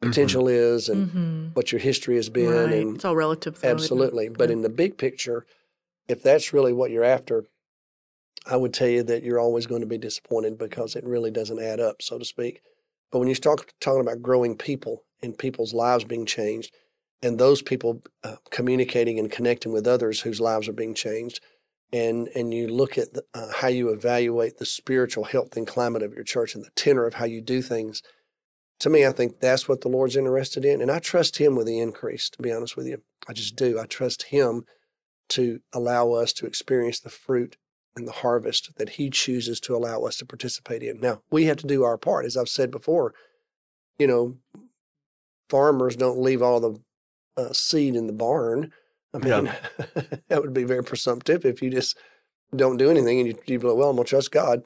[0.00, 1.56] potential is and Mhm.
[1.56, 2.72] what your history has been Right.
[2.74, 3.60] and it's all relative.
[3.60, 4.28] though, absolutely.
[4.28, 4.54] But Yeah.
[4.54, 5.46] in the big picture,
[6.08, 7.44] if that's really what you're after,
[8.46, 11.60] I would tell you that you're always going to be disappointed because it really doesn't
[11.60, 12.62] add up, so to speak.
[13.10, 16.74] But when you start talking about growing people and people's lives being changed,
[17.22, 21.40] and those people uh, communicating and connecting with others whose lives are being changed,
[21.92, 26.02] and and you look at the, uh, how you evaluate the spiritual health and climate
[26.02, 28.00] of your church and the tenor of how you do things,
[28.80, 31.66] to me, I think that's what the Lord's interested in, and I trust Him with
[31.66, 32.28] the increase.
[32.30, 33.78] To be honest with you, I just do.
[33.78, 34.64] I trust Him
[35.30, 37.56] to allow us to experience the fruit
[37.94, 40.98] and the harvest that He chooses to allow us to participate in.
[41.00, 43.14] Now, we have to do our part, as I've said before.
[43.98, 44.36] You know,
[45.48, 46.80] farmers don't leave all the
[47.36, 48.72] uh, seed in the barn.
[49.12, 49.54] I mean, Yeah.
[50.28, 51.98] that would be very presumptive if you just
[52.54, 54.62] don't do anything and you, you be like, well, I'm going to trust God.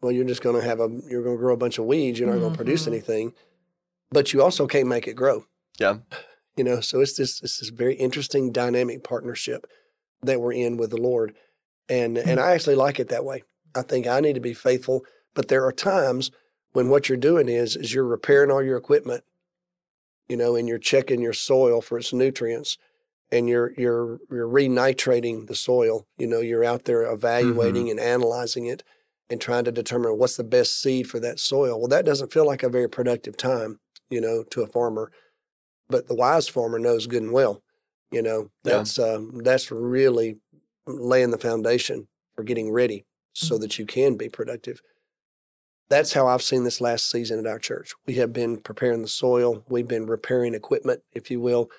[0.00, 2.18] Well, you're just going to have a, you're going to grow a bunch of weeds.
[2.18, 3.32] You're not going to produce anything,
[4.10, 5.44] but you also can't make it grow.
[5.78, 5.98] Yeah.
[6.56, 9.66] You know, so it's this, it's this very interesting dynamic partnership
[10.22, 11.34] that we're in with the Lord.
[11.88, 12.28] And, mm-hmm.
[12.28, 13.44] and I actually like it that way.
[13.74, 16.30] I think I need to be faithful, but there are times
[16.72, 19.24] when what you're doing is, is you're repairing all your equipment,
[20.28, 22.76] you know, and you're checking your soil for its nutrients
[23.30, 26.06] and you're you're you're renitrating the soil.
[26.16, 27.14] You know, you're out there mm-hmm.
[27.14, 28.82] evaluating and analyzing it
[29.30, 31.78] and trying to determine what's the best seed for that soil.
[31.78, 35.10] Well, that doesn't feel like a very productive time, you know, to a farmer.
[35.88, 37.62] But the wise farmer knows good and well,
[38.10, 38.78] you know, Yeah.
[38.78, 40.38] that's um, that's really
[40.86, 44.80] laying the foundation for getting ready so that you can be productive.
[45.88, 47.94] That's how I've seen this last season at our church.
[48.06, 49.64] We have been preparing the soil.
[49.68, 51.70] We've been repairing equipment, if you will.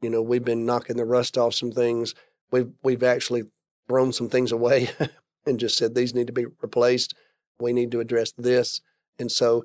[0.00, 2.14] You know, we've been knocking the rust off some things.
[2.52, 3.44] We've we've actually
[3.88, 4.90] thrown some things away
[5.46, 7.14] and just said these need to be replaced.
[7.58, 8.80] We need to address this.
[9.18, 9.64] And so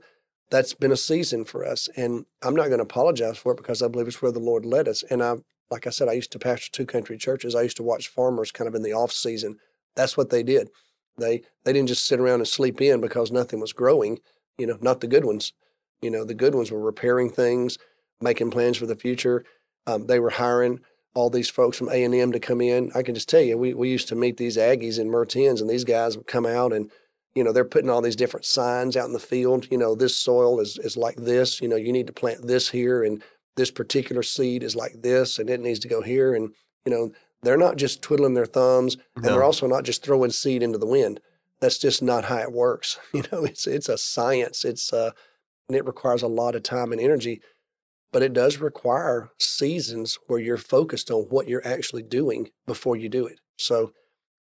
[0.52, 1.90] that's been a season for us.
[1.96, 4.66] And I'm not going to apologize for it because I believe it's where the Lord
[4.66, 5.04] led us.
[5.10, 5.36] And I
[5.72, 7.56] like I said, I used to pastor two country churches.
[7.56, 9.58] I used to watch farmers kind of in the off season.
[9.96, 10.70] That's what they did.
[11.18, 14.20] They they didn't just sit around and sleep in because nothing was growing.
[14.58, 15.54] You know, not the good ones.
[16.02, 17.78] You know, the good ones were repairing things,
[18.20, 19.46] making plans for the future.
[19.88, 20.82] Um, they were hiring
[21.14, 22.92] all these folks from A and M to come in.
[22.94, 25.70] I can just tell you, we we used to meet these Aggies in Mertens, and
[25.70, 26.92] these guys would come out and
[27.36, 29.68] you know they're putting all these different signs out in the field.
[29.72, 31.62] You know, this soil is is like this.
[31.62, 33.24] You know, you need to plant this here, and
[33.56, 36.34] this particular seed is like this, and it needs to go here.
[36.34, 36.54] And
[36.86, 37.12] you know,
[37.44, 40.86] they're not just twiddling their thumbs, and they're also not just throwing seed into the
[40.86, 41.20] wind.
[41.60, 43.00] That's just not how it works.
[43.14, 44.66] You know, it's it's a science.
[44.66, 45.12] It's uh,
[45.70, 47.42] and it requires a lot of time and energy
[48.12, 53.10] but it does require seasons where you're focused on what you're actually doing before you
[53.10, 53.40] do it.
[53.58, 53.94] So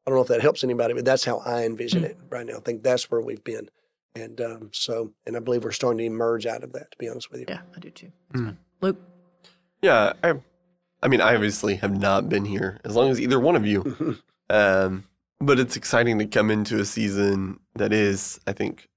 [0.05, 2.57] I don't know if that helps anybody, but that's how I envision it right now.
[2.57, 3.69] I think that's where we've been.
[4.15, 7.07] And um, so, and I believe we're starting to emerge out of that, to be
[7.07, 7.45] honest with you.
[7.47, 8.11] Yeah, I do too.
[8.33, 8.45] Mm.
[8.45, 8.57] fine.
[8.81, 8.97] Luke,
[9.81, 10.33] Yeah, I,
[11.03, 14.17] I mean, I obviously have not been here as long as either one of you.
[14.49, 15.05] Um,
[15.39, 18.89] but it's exciting to come into a season that is, I think,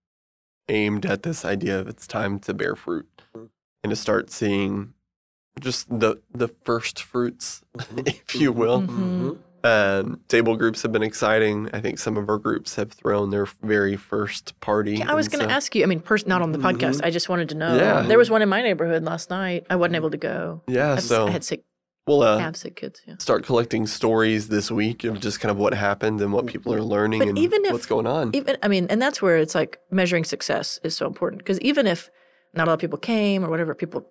[0.68, 3.50] aimed at this idea of it's time to bear fruit Mhm.
[3.84, 4.94] and to start seeing
[5.60, 7.62] just the the first fruits,
[7.98, 9.38] if you will.
[9.64, 11.70] Um, table groups have been exciting.
[11.72, 14.96] I think some of our groups have thrown their very first party.
[14.96, 15.82] Yeah, I was going to so- ask you.
[15.82, 17.00] I mean, pers- not on the podcast.
[17.00, 17.04] Mhm.
[17.06, 17.74] I just wanted to know.
[17.76, 18.02] Yeah.
[18.02, 19.64] There was one in my neighborhood last night.
[19.70, 20.62] I wasn't able to go.
[20.68, 21.64] Yeah, I, was- so I had sick,
[22.06, 23.00] we'll uh, have sick kids.
[23.06, 23.14] Yeah.
[23.18, 26.82] start collecting stories this week of just kind of what happened and what people are
[26.82, 28.30] learning But and even if- what's going on.
[28.34, 31.86] Even I mean, and that's where it's like measuring success is so important because even
[31.86, 32.10] if
[32.52, 34.06] not a lot of people came or whatever, people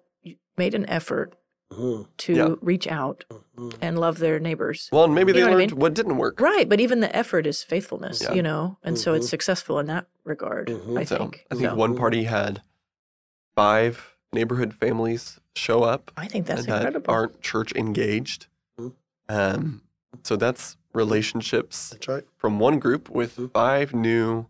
[0.57, 1.35] made an effort
[1.71, 2.07] Mhm.
[2.17, 2.55] to Yeah.
[2.61, 3.25] reach out
[3.57, 3.73] Mhm.
[3.81, 4.89] and love their neighbors.
[4.91, 5.79] well, and maybe You they know what I learned mean?
[5.79, 6.39] what didn't work.
[6.39, 8.33] Right, but even the effort is faithfulness, Yeah.
[8.33, 9.29] you know, and so it's Mhm.
[9.29, 10.67] successful in that regard.
[10.67, 10.99] Mhm.
[10.99, 11.45] I So think.
[11.51, 12.61] I think So, one party had
[13.55, 17.13] five neighborhood families show up I think that's that incredible.
[17.13, 18.47] aren't church engaged.
[18.79, 18.93] Mhm.
[19.29, 19.81] Um,
[20.23, 22.23] so that's relationships That's right.
[22.37, 24.45] from one group with five new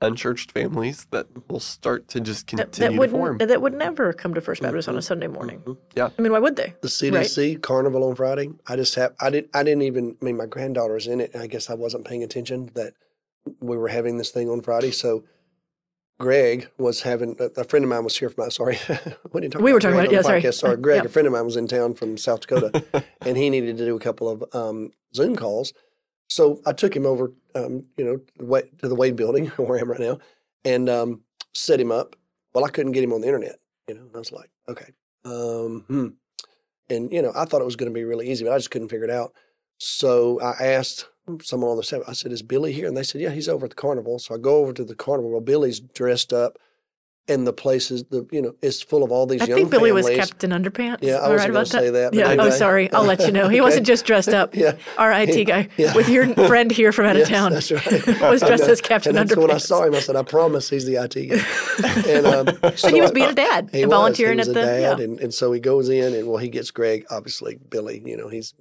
[0.00, 3.22] unchurched families that will start to just that, continue that to form.
[3.38, 5.04] wouldn't that would never come to First Baptist on a Mhm.
[5.04, 5.60] Sunday morning.
[5.64, 6.12] Mhm.
[6.18, 6.74] I mean, why would they?
[6.82, 8.50] The CDC carnival on Friday.
[8.66, 9.14] I just have.
[9.20, 9.50] I didn't.
[9.54, 10.16] I didn't even.
[10.20, 11.30] I mean, my granddaughter's in it.
[11.32, 12.92] And I guess I wasn't paying attention that
[13.60, 14.90] we were having this thing on Friday.
[14.90, 15.24] So,
[16.18, 17.36] Greg was having.
[17.38, 18.44] A, a friend of mine was here from.
[18.44, 18.78] my- Sorry,
[19.32, 19.62] we didn't talk.
[19.62, 20.42] We were talking Greg about- on yeah, the sorry.
[20.42, 20.54] podcast.
[20.54, 20.96] Sorry, Greg.
[20.98, 21.06] Yep.
[21.06, 22.84] A friend of mine was in town from South Dakota,
[23.22, 25.72] and he needed to do a couple of um, Zoom calls.
[26.28, 29.90] So I took him over, um, you know, to the Wade Building where I am
[29.90, 30.18] right now,
[30.64, 31.22] and um,
[31.54, 32.16] set him up.
[32.54, 33.56] Well, I couldn't get him on the internet.
[33.88, 34.92] You know, I was like, okay,
[35.24, 36.08] um, hmm.
[36.88, 38.70] And you know, I thought it was going to be really easy, but I just
[38.70, 39.32] couldn't figure it out.
[39.78, 41.08] So I asked
[41.42, 42.02] someone on the set.
[42.08, 44.34] I said, "Is Billy here?" And they said, "Yeah, he's over at the carnival." So
[44.34, 45.32] I go over to the carnival.
[45.32, 46.58] Well, Billy's dressed up
[47.28, 49.90] and the places the you know is full of all these I young think Billy
[49.92, 50.26] was families.
[50.30, 50.98] kept in underpants.
[51.02, 52.36] Yeah, I wasn't right about say that, but Yeah.
[52.38, 52.92] Oh, sorry.
[52.92, 53.48] I'll let you know.
[53.48, 53.60] He Okay.
[53.62, 54.54] wasn't just dressed up.
[54.56, 54.76] Yeah.
[54.96, 55.94] Our IT guy Yeah.
[55.94, 58.20] with your friend here from out of Yes, town That's right.
[58.30, 59.94] was dressed as Captain and that's when I saw him.
[59.94, 63.34] I said, "I promise he's the IT guy." and um, so he was being a
[63.34, 63.96] dad He and was.
[63.96, 65.04] volunteering he was at a the dad, yeah.
[65.04, 67.04] and, and so he goes in, and well, he gets Greg.
[67.10, 68.02] Obviously, Billy.
[68.04, 68.54] You know, he's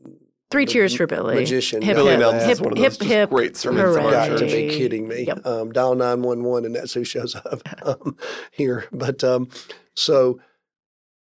[0.51, 1.35] Three cheers for Billy.
[1.35, 1.81] magician.
[1.81, 4.03] Hip, Billy hip, Nelms hip, is one of hip, those just hip, great sermons of
[4.05, 4.39] our got hooray.
[4.39, 4.51] to church.
[4.51, 5.23] be kidding me.
[5.23, 5.45] Yep.
[5.45, 8.15] Um, dial nine one one, and that's who shows up um,
[8.51, 8.85] here.
[8.91, 9.49] But um,
[9.95, 10.39] so,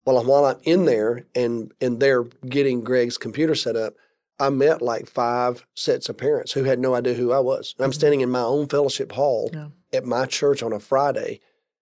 [0.05, 3.93] while I'm while I'm in there, and and they're getting Greg's computer set up,
[4.39, 7.75] I met like five sets of parents who had no idea who I was.
[7.77, 9.67] And I'm standing in my own fellowship hall Yeah.
[9.91, 11.41] at my church on a Friday.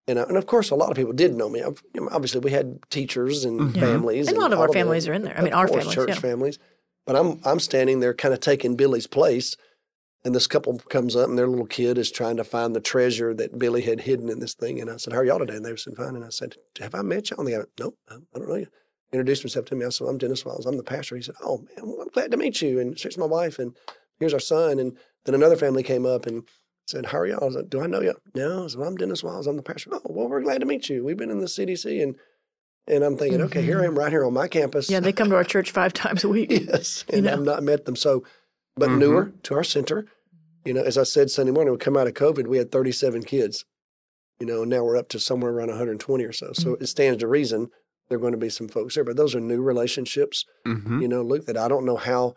[0.06, 1.62] And, I, and of course, a lot of people did know me.
[1.64, 1.82] I've,
[2.12, 3.80] obviously, we had teachers and Mhm.
[3.80, 4.74] families, And a lot of all our that.
[4.74, 5.38] families are in there.
[5.38, 6.16] I mean, our course, families, church yeah.
[6.16, 6.60] families.
[7.06, 9.56] But I'm I'm standing there, kind of taking Billy's place,
[10.24, 13.34] and this couple comes up, and their little kid is trying to find the treasure
[13.34, 14.80] that Billy had hidden in this thing.
[14.80, 16.96] And I said, "How are y'all today?" And they said, "Fine." And I said, "Have
[16.96, 18.68] I met y'all?" And they go, "Nope, I don't know you."
[19.12, 19.86] Introduced himself to me.
[19.86, 20.66] I said, "I'm Dennis Wiles.
[20.66, 23.18] I'm the pastor." He said, "Oh man, well, I'm glad to meet you." And here's
[23.18, 23.76] my wife, and
[24.20, 24.80] here's our son.
[24.80, 26.48] And then another family came up and
[26.88, 28.64] said, "How are y'all?" I like, "Do I know you?" No.
[28.64, 29.46] I said, well, "I'm Dennis Wiles.
[29.46, 31.04] I'm the pastor." Oh, well, we're glad to meet you.
[31.04, 32.16] We've been in the CDC, and
[32.88, 34.90] and I'm thinking, okay, here I am, right here on my campus.
[34.90, 36.52] Yeah, they come to our church five times a week.
[36.52, 37.34] Yes, and know?
[37.34, 37.96] I've not met them.
[37.96, 38.24] So,
[38.76, 38.98] but Mhm.
[39.00, 40.06] newer to our center,
[40.66, 43.24] you know, as I said Sunday morning, we come out of COVID, we had 37
[43.24, 43.66] kids,
[44.40, 46.48] you know, and now we're up to somewhere around 120 or so.
[46.48, 46.62] Mm-hmm.
[46.62, 47.70] So it stands to reason
[48.10, 51.02] there are going to be some folks there, but those are new relationships, Mhm.
[51.02, 52.36] you know, Luke, that I don't know how,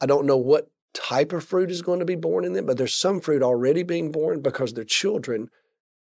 [0.00, 2.76] I don't know what type of fruit is going to be born in them, but
[2.76, 5.48] there's some fruit already being born because their children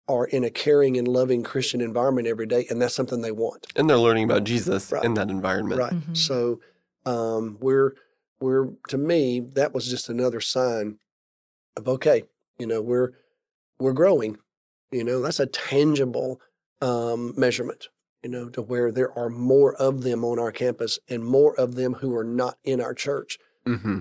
[0.09, 3.67] are in a caring and loving Christian environment every day, and that's something they want.
[3.75, 5.03] And they're learning about Jesus Right.
[5.05, 5.79] in that environment.
[5.79, 5.93] Right.
[5.93, 6.17] Mhm.
[6.17, 6.59] So
[7.05, 7.93] um, we're
[8.41, 10.97] we're to me that was just another sign
[11.77, 12.23] of okay,
[12.57, 13.11] you know, we're
[13.79, 14.37] we're growing.
[14.91, 16.41] You know, that's a tangible
[16.81, 17.87] um, measurement.
[18.23, 21.75] You know, to where there are more of them on our campus and more of
[21.75, 23.99] them who are not in our church hmm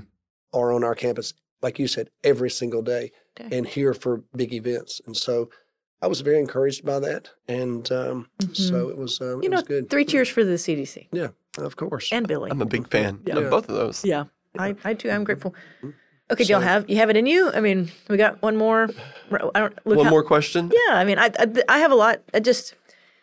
[0.52, 3.54] are on our campus, like you said, every single day Okay.
[3.56, 5.00] and here for big events.
[5.06, 5.50] And so
[6.00, 7.30] I was very encouraged by that.
[7.48, 9.42] And um, so it was, Mm-hmm.
[9.42, 9.90] You it know, was good.
[9.90, 12.12] three cheers for the CDC Yeah, of course.
[12.12, 12.50] and Billy.
[12.50, 13.38] I'm a big fan Yeah.
[13.38, 14.04] of both of those.
[14.04, 14.24] yeah,
[14.58, 15.10] I, I too.
[15.10, 15.54] I'm grateful.
[15.82, 15.94] Mhm.
[16.30, 17.50] Okay, do y'all have you have it in you?
[17.52, 18.90] I mean, we got one more.
[19.54, 19.74] I don't.
[19.86, 20.70] Luke, One how- more question.
[20.70, 22.20] Yeah, I mean, I, I I have a lot.
[22.34, 22.74] I just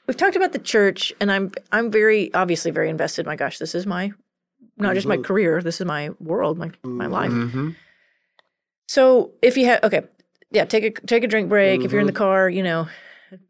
[0.08, 3.28] we've talked about the church, and I'm I'm very obviously very invested.
[3.28, 4.12] My gosh, this is my
[4.78, 5.24] not just my Mhm.
[5.24, 5.62] career.
[5.62, 7.32] This is my world, my my life.
[7.32, 7.70] hmm
[8.88, 10.02] So if you have okay,
[10.52, 11.84] yeah, take a take a drink break.
[11.84, 12.18] If you're in the Mm-hmm.
[12.18, 12.88] car, you know,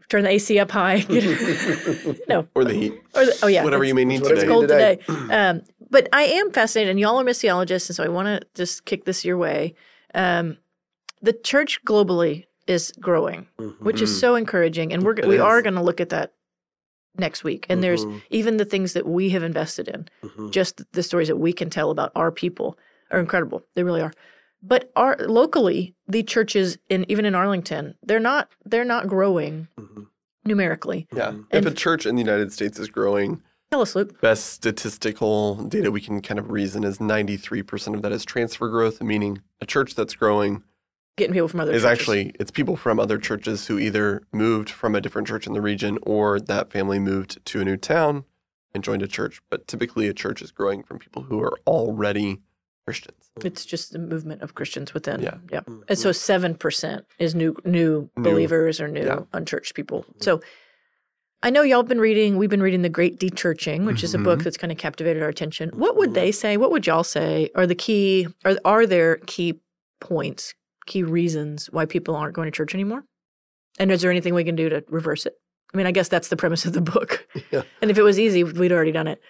[0.10, 1.06] turn the AC up high.
[2.28, 2.94] no, Or the heat.
[3.14, 4.52] or the, oh yeah, Whatever you may need whatever it's today.
[4.52, 4.96] cold today.
[4.98, 5.34] today.
[5.36, 8.86] Um, but I am fascinated, and y'all are missiologists, and so I want to just
[8.86, 9.76] kick this your way.
[10.14, 10.58] Um,
[11.22, 13.48] the church globally is growing,
[13.80, 16.34] which is so encouraging, and we're It we are going to look at that
[17.18, 17.66] next week.
[17.70, 18.22] And there's Mhm.
[18.30, 20.52] even the things that we have invested in, Mhm.
[20.52, 22.78] just the stories that we can tell about our people
[23.12, 23.64] are incredible.
[23.76, 24.12] They really are.
[24.68, 30.08] But our locally, the churches in even in Arlington, they're not they're not growing Mhm.
[30.44, 31.08] numerically.
[31.16, 31.32] Yeah.
[31.32, 31.46] Mhm.
[31.52, 34.20] If a church in the United States is growing, Tell us, Luke.
[34.22, 39.02] best statistical data we can kind of reason is 93% of that is transfer growth,
[39.02, 40.64] meaning a church that's growing
[41.18, 42.00] Getting people from other is churches.
[42.00, 45.62] actually it's people from other churches who either moved from a different church in the
[45.62, 48.26] region or that family moved to a new town
[48.74, 49.42] and joined a church.
[49.50, 52.42] But typically a church is growing from people who are already
[52.86, 53.32] Christians.
[53.44, 55.22] It's just the movement of Christians within.
[55.22, 55.36] Yeah.
[55.52, 55.62] Yeah.
[55.62, 55.82] Mm-hmm.
[55.90, 58.24] And so seven percent is new new New.
[58.24, 59.20] believers or new Yeah.
[59.34, 60.04] unchurched people.
[60.04, 60.22] Mm-hmm.
[60.22, 60.42] So
[61.42, 62.38] I know y'all have been reading.
[62.38, 64.44] We've been reading the Great Dechurching, which is a book Mhm.
[64.44, 65.70] that's kind of captivated our attention.
[65.76, 66.36] What would they mm-hmm.
[66.40, 66.58] say?
[66.58, 68.28] What would y'all say are the key?
[68.46, 69.60] Are are there key
[70.00, 70.54] points,
[70.86, 73.04] key reasons why people aren't going to church anymore?
[73.80, 75.34] And is there anything we can do to reverse it?
[75.74, 77.28] I mean, I guess that's the premise of the book.
[77.52, 77.64] Yeah.
[77.82, 79.22] And if it was easy, we'd already done it.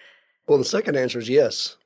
[0.46, 1.76] Well, the second answer is yes.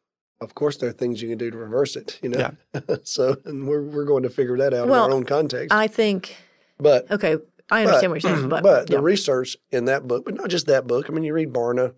[0.41, 2.19] Of course, there are things you can do to reverse it.
[2.23, 2.51] You know,
[3.05, 5.73] so and we're we're going to figure that out Well, in our own context.
[5.75, 6.37] I think.
[6.79, 7.37] but Okay,
[7.71, 10.67] I understand what you're saying, but, but the research in that book, but not just
[10.67, 11.07] that book.
[11.09, 11.93] I mean, you read Barna.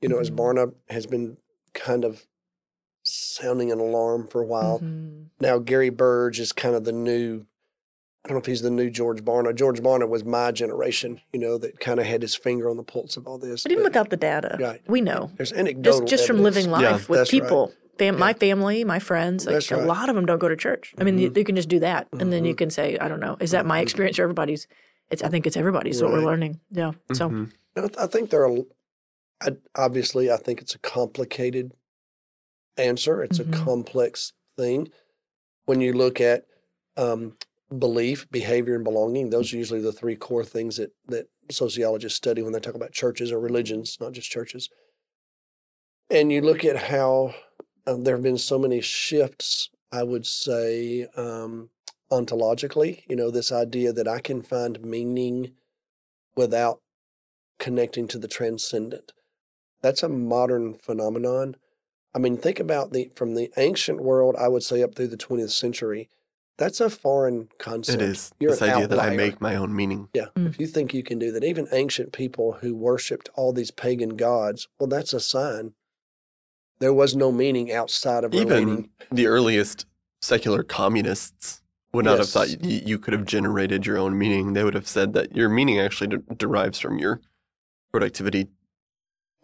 [0.00, 0.36] You know, as Mhm.
[0.36, 1.36] Barna has been
[1.74, 2.26] kind of
[3.04, 4.80] sounding an alarm for a while.
[4.80, 5.26] Mhm.
[5.40, 7.44] Now Gary Burge is kind of the new.
[8.24, 9.52] I don't know if he's the new George Barna.
[9.52, 12.84] George Barna was my generation, you know, that kind of had his finger on the
[12.84, 13.64] pulse of all this.
[13.64, 14.80] But even But without the data, Right.
[14.86, 17.42] we know there's anecdotal just just from living life Yeah, with that's right.
[17.98, 18.06] People.
[18.12, 20.94] Fam- My family, my friends, like That's a lot of them don't go to church.
[20.98, 21.36] I mean, you, Mhm.
[21.36, 22.58] you can just do that, and then you Mhm.
[22.58, 23.82] can say, I don't know, is that my Mhm.
[23.82, 24.66] experience or everybody's?
[25.10, 26.60] It's I think it's everybody's what we're learning.
[26.70, 26.92] Yeah.
[27.12, 27.26] So.
[27.28, 28.56] And I, I think there are,
[29.40, 31.72] I, obviously, I think it's a complicated
[32.76, 33.22] answer.
[33.22, 34.90] It's a complex thing.
[35.66, 36.46] When you look at
[36.96, 37.36] um,
[37.78, 39.30] belief, behavior, and belonging.
[39.30, 42.92] Those are usually the three core things that that sociologists study when they talk about
[42.92, 44.68] churches or religions, not just churches.
[46.10, 47.34] And you look at how
[47.86, 49.70] um, there have been so many shifts.
[49.90, 51.68] I would say um,
[52.10, 55.52] ontologically, you know, this idea that I can find meaning
[56.34, 56.80] without
[57.58, 59.12] connecting to the transcendent.
[59.82, 61.56] That's a modern phenomenon.
[62.14, 65.16] I mean, think about the from the ancient world, I would say up through the
[65.16, 66.08] 20th century.
[66.58, 68.02] That's a foreign concept.
[68.02, 70.08] It is You're this an idea that I make my own meaning.
[70.12, 70.26] Yeah.
[70.36, 70.48] Mm.
[70.48, 74.16] If you think you can do that, even ancient people who worshipped all these pagan
[74.16, 75.72] gods, well, that's a sign.
[76.82, 78.90] There was no meaning outside of Even relating.
[79.12, 79.86] the earliest
[80.20, 81.62] secular communists
[81.92, 84.54] would not have thought you, you could have generated your own meaning.
[84.54, 87.20] They would have said that your meaning actually de- derives from your
[87.92, 88.48] productivity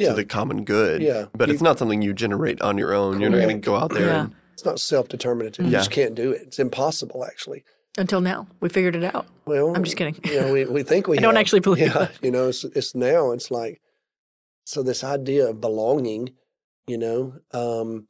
[0.01, 0.09] Yeah.
[0.11, 1.01] to the common good.
[1.01, 1.27] Yeah.
[1.33, 3.21] But You- it's not something you generate on your own.
[3.21, 4.21] You're not going to go out there Yeah.
[4.25, 5.65] and It's not self determinative.
[5.65, 6.43] You just can't do it.
[6.43, 7.63] It's impossible, actually.
[7.97, 9.27] Until now, we figured it out.
[9.45, 10.19] Well, I'm just kidding.
[10.25, 11.41] You know, we, we think we I don't have.
[11.41, 11.99] actually believe Yeah.
[11.99, 12.19] that.
[12.21, 13.81] You know, it's, it's now, it's like,
[14.65, 16.31] so this idea of belonging,
[16.89, 18.09] you know, um,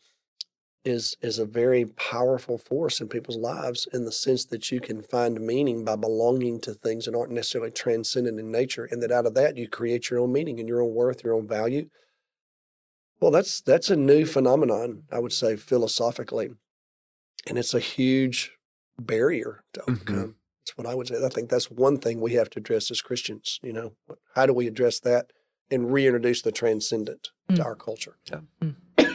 [0.84, 5.02] is is a very powerful force in people's lives in the sense that you can
[5.02, 9.26] find meaning by belonging to things that aren't necessarily transcendent in nature, and that out
[9.26, 11.88] of that you create your own meaning and your own worth, your own value.
[13.20, 16.50] Well, that's that's a new phenomenon, I would say, philosophically,
[17.46, 18.52] and it's a huge
[18.98, 19.90] barrier to Mhm.
[19.92, 20.36] overcome.
[20.64, 21.24] That's what I would say.
[21.24, 23.58] I think that's one thing we have to address as Christians.
[23.62, 23.96] You know,
[24.34, 25.32] how do we address that
[25.70, 27.28] and reintroduce the transcendent.
[27.54, 28.16] To our culture?
[28.30, 28.40] Yeah.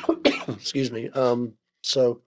[0.48, 1.10] Excuse me.
[1.10, 2.22] Um, so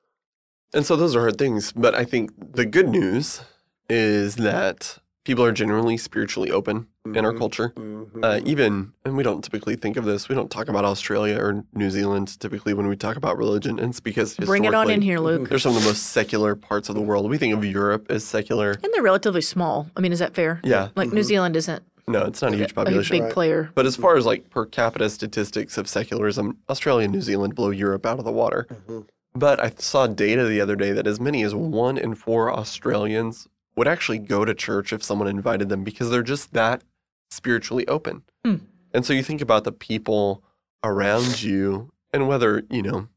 [0.74, 1.72] And so those are hard things.
[1.72, 3.40] But I think the good news
[3.88, 7.38] is that people are generally spiritually open in our Mhm.
[7.38, 7.72] culture.
[7.76, 8.06] mhm.
[8.24, 11.64] Uh, even, and we don't typically think of this, we don't talk about Australia or
[11.74, 13.78] New Zealand typically when we talk about religion.
[13.78, 15.48] And it's because Bring it on in here, Luke.
[15.48, 17.28] They're some of the most secular parts of the world.
[17.28, 18.70] We think of Europe as secular.
[18.82, 19.88] And they're relatively small.
[19.96, 20.60] I mean, is that fair?
[20.64, 20.88] Yeah.
[20.96, 21.24] Like New Mhm.
[21.24, 22.76] Zealand isn't No, it's not a huge population.
[22.76, 23.16] a population.
[23.16, 23.32] big Right.
[23.32, 23.70] player.
[23.74, 27.70] But as far as like per capita statistics of secularism, Australia and New Zealand blow
[27.70, 28.66] Europe out of the water.
[28.88, 29.06] Mhm.
[29.34, 33.48] But I saw data the other day that as many as one in four Australians
[33.74, 36.82] would actually go to church if someone invited them because they're just that
[37.30, 38.22] spiritually open.
[38.44, 38.56] Hmm.
[38.94, 40.42] And so you think about the people
[40.84, 43.08] around you and whether, you know,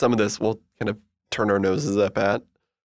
[0.00, 0.96] some of this we'll kind of
[1.30, 2.42] turn our noses up at,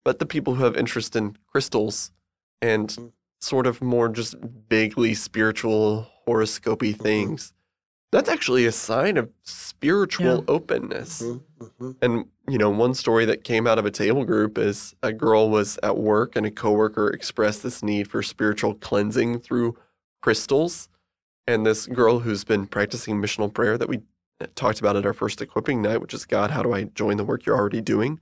[0.03, 2.11] but the people who have interest in crystals
[2.61, 3.07] and Hmm.
[3.43, 4.35] Sort of more just
[4.69, 7.53] vaguely spiritual horoscopy things,
[8.11, 10.53] that's actually a sign of spiritual Yeah.
[10.55, 11.21] openness.
[11.21, 11.41] Mhm.
[11.59, 11.95] Mhm.
[12.01, 15.49] And you know, one story that came out of a table group is a girl
[15.49, 19.77] was at work and a coworker expressed this need for spiritual cleansing through
[20.21, 20.89] crystals.
[21.47, 24.01] And this girl who's been practicing missional prayer that we
[24.55, 27.23] talked about at our first equipping night, which is God, how do I join the
[27.25, 28.19] work you're already doing?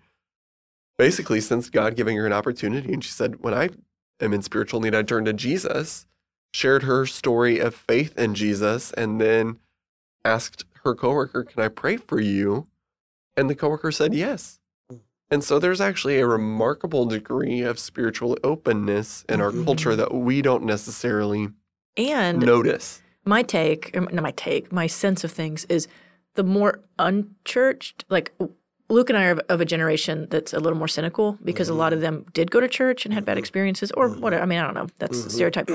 [0.97, 3.69] Basically, since God giving her an opportunity, and she said, when I
[4.21, 6.05] am in spiritual need, I turn to Jesus,
[6.53, 9.59] shared her story of faith in Jesus, and then
[10.23, 12.67] asked her coworker, Can I pray for you?
[13.35, 14.59] And the coworker said yes.
[15.29, 19.63] And so there's actually a remarkable degree of spiritual openness in our Mhm.
[19.63, 21.49] culture that we don't necessarily
[21.95, 23.01] And notice.
[23.25, 25.87] my take, or not my take, my sense of things is
[26.33, 28.33] the more unchurched, like
[28.91, 31.73] Luke and I are of, of a generation that's a little more cynical because a
[31.73, 33.39] lot of them did go to church and had bad mm-hmm.
[33.39, 34.21] experiences or mm-hmm.
[34.21, 34.43] whatever.
[34.43, 34.87] I mean, I don't know.
[34.99, 35.31] That's a Mhm.
[35.31, 35.67] stereotype.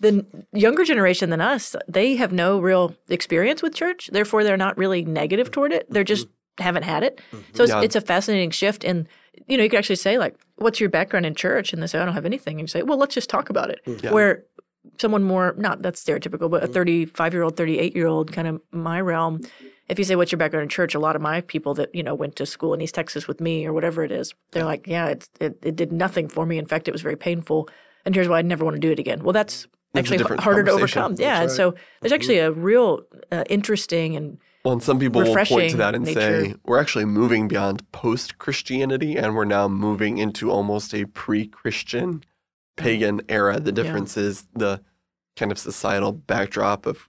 [0.00, 4.08] the younger generation than us, they have no real experience with church.
[4.12, 5.86] Therefore, they're not really negative toward it.
[5.90, 6.62] They're just mm-hmm.
[6.62, 7.20] haven't had it.
[7.54, 7.82] So it's, Yeah.
[7.82, 8.84] it's a fascinating shift.
[8.84, 9.06] And,
[9.46, 11.72] you know, you could actually say, like, what's your background in church?
[11.72, 12.58] And they say, I don't have anything.
[12.58, 13.80] And you say, well, let's just talk about it.
[13.86, 14.12] Yeah.
[14.12, 14.44] Where
[14.98, 18.60] someone more, not that's stereotypical, but a 35 year old, 38 year old, kind of
[18.72, 19.40] my realm,
[19.88, 20.94] if you say, what's your background in church?
[20.94, 23.40] A lot of my people that, you know, went to school in East Texas with
[23.40, 26.58] me or whatever it is, they're like, yeah, it, it did nothing for me.
[26.58, 27.68] In fact, it was very painful.
[28.04, 29.22] And here's why I never want to do it again.
[29.22, 31.16] Well, that's actually harder to overcome.
[31.18, 31.42] Yeah.
[31.42, 35.50] And so there's actually a real uh, interesting and Well, and some people will point
[35.50, 40.18] Refreshing to that and say, we're actually moving beyond post Christianity and we're now moving
[40.18, 42.24] into almost a pre Christian
[42.76, 43.60] pagan era.
[43.60, 43.82] The Yeah.
[43.82, 44.80] difference is the
[45.36, 47.08] kind of societal backdrop of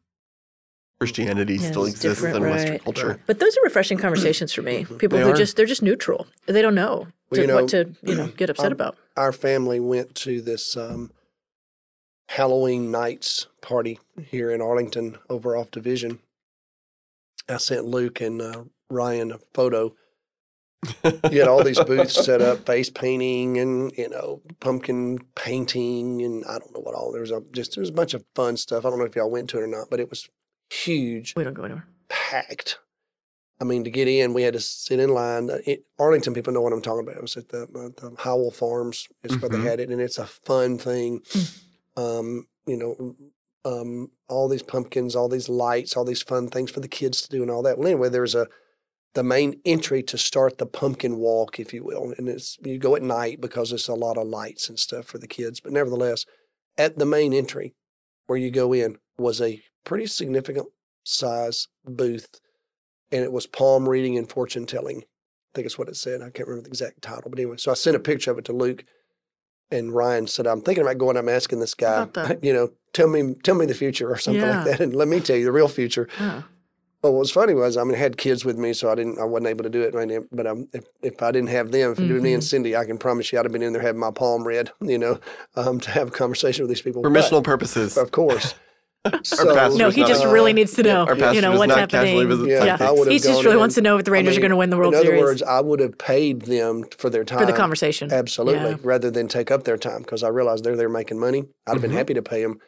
[1.03, 2.83] Christianity Yeah, still exists in Western right.
[2.83, 3.19] culture.
[3.27, 4.85] But those are refreshing conversations for me.
[4.85, 5.35] People They who are.
[5.35, 6.27] just they're just neutral.
[6.45, 8.97] They don't know, Well, to, you know, what to you know get upset um, about.
[9.17, 11.11] our family went to this um,
[12.29, 16.19] Halloween nights party here in Arlington over off Division.
[17.49, 19.93] I sent Luke and uh, Ryan a photo.
[21.31, 26.43] You had all these booths set up, face painting and you know pumpkin painting, and
[26.45, 27.11] I don't know what all.
[27.11, 28.85] There was a, just there was a bunch of fun stuff.
[28.85, 30.27] I don't know if y'all went to it or not, but it was
[30.73, 31.87] huge, We don't go anywhere.
[32.09, 32.79] packed.
[33.61, 35.49] I mean, to get in, we had to sit in line.
[35.49, 37.17] Uh, It, Arlington people know what I'm talking about.
[37.17, 39.53] It was at the, uh, the Howell Farms is where Mhm.
[39.53, 41.21] they had it, and it's a fun thing.
[41.95, 43.15] Um, you know,
[43.65, 47.29] um, all these pumpkins, all these lights, all these fun things for the kids to
[47.29, 47.77] do, and all that.
[47.77, 48.47] Well, anyway, there's a
[49.13, 52.95] the main entry to start the pumpkin walk, if you will, and it's you go
[52.95, 55.59] at night because it's a lot of lights and stuff for the kids.
[55.59, 56.25] But nevertheless,
[56.79, 57.75] at the main entry
[58.25, 60.67] where you go in was a pretty significant
[61.03, 62.39] size booth,
[63.11, 64.97] and it was palm reading and fortune telling.
[64.99, 66.21] I think it's what it said.
[66.21, 68.45] I can't remember the exact title, but anyway, so I sent a picture of it
[68.45, 68.85] to Luke,
[69.71, 71.17] and Ryan said, "I'm thinking about going.
[71.17, 72.07] I'm asking this guy,
[72.41, 74.63] you know, tell me, tell me the future or something Yeah.
[74.63, 76.43] like that, and let me tell you the real future." Oh.
[77.01, 79.19] But what was funny was, I mean, I had kids with me, so I didn't,
[79.19, 80.21] I wasn't able to do it right now.
[80.31, 82.85] But um, if, if I didn't have them, if it was me and Cindy, I
[82.85, 85.19] can promise you, I'd have been in there having my palm read, you know,
[85.57, 87.03] um, to have a conversation with these people.
[87.03, 87.97] For But, missional purposes.
[87.97, 88.55] of course.
[89.23, 89.43] so,
[89.75, 91.05] No, he not just a- really needs to know.
[91.05, 92.05] Our pastor you know what's not happening.
[92.17, 92.81] casually visit Yeah, psychics.
[92.81, 93.59] I would have He just really in.
[93.59, 95.07] wants to know if the I Rangers are going to win the World Series.
[95.07, 98.11] in other Series words, I would have paid them for their time for the conversation.
[98.13, 98.77] Absolutely, Yeah.
[98.83, 101.45] rather than take up their time because I realized they're there making money.
[101.67, 101.95] I'd have been Mhm.
[101.95, 102.59] happy to pay them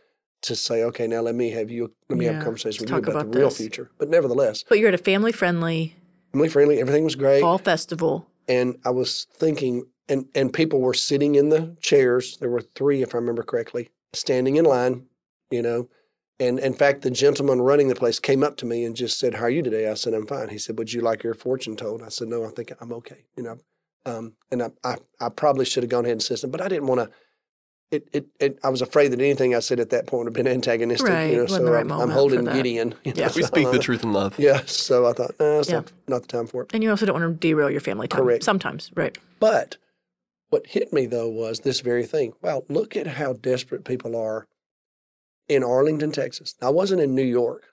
[0.42, 3.06] to say, okay, now let me have you, let me have a conversation with let's
[3.08, 3.58] you about, about the real this.
[3.58, 3.90] future.
[3.98, 5.96] But nevertheless, But you're at a family friendly
[6.34, 7.40] family friendly, everything was great.
[7.42, 8.28] fall festival.
[8.50, 12.38] and I was thinking, and and people were sitting in the chairs.
[12.38, 15.06] There were three, if I remember correctly, standing in line.
[15.50, 15.88] You know,
[16.40, 19.36] and in fact, the gentleman running the place came up to me and just said,
[19.36, 21.76] "How are you today?" I said, "I'm fine." He said, "Would you like your fortune
[21.76, 23.58] told?" I said, "No, I think I'm okay." You know,
[24.06, 26.68] um, and I, I I probably should have gone ahead and said something, but I
[26.68, 27.10] didn't want to.
[27.92, 30.44] It, it, it, I was afraid that anything I said at that point would have
[30.44, 31.08] been antagonistic.
[31.08, 32.56] Right, You know, so the right I'm, I'm moment for holding that.
[32.56, 32.96] Gideon.
[33.06, 33.32] You know, Yeah.
[33.36, 34.38] We so speak the truth in love.
[34.40, 35.76] Yeah, so I thought, nah, it's Yeah.
[35.76, 36.72] not, not the time for it.
[36.74, 38.22] And you also don't want to derail your family time.
[38.22, 38.44] Correct.
[38.44, 39.16] Sometimes, right.
[39.40, 39.78] But
[40.50, 42.34] what hit me though was this very thing.
[42.42, 44.48] Wow, look at how desperate people are
[45.48, 46.56] in Arlington, Texas.
[46.62, 47.64] I wasn't in New York,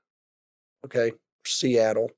[0.84, 1.12] okay,
[1.44, 2.10] Seattle,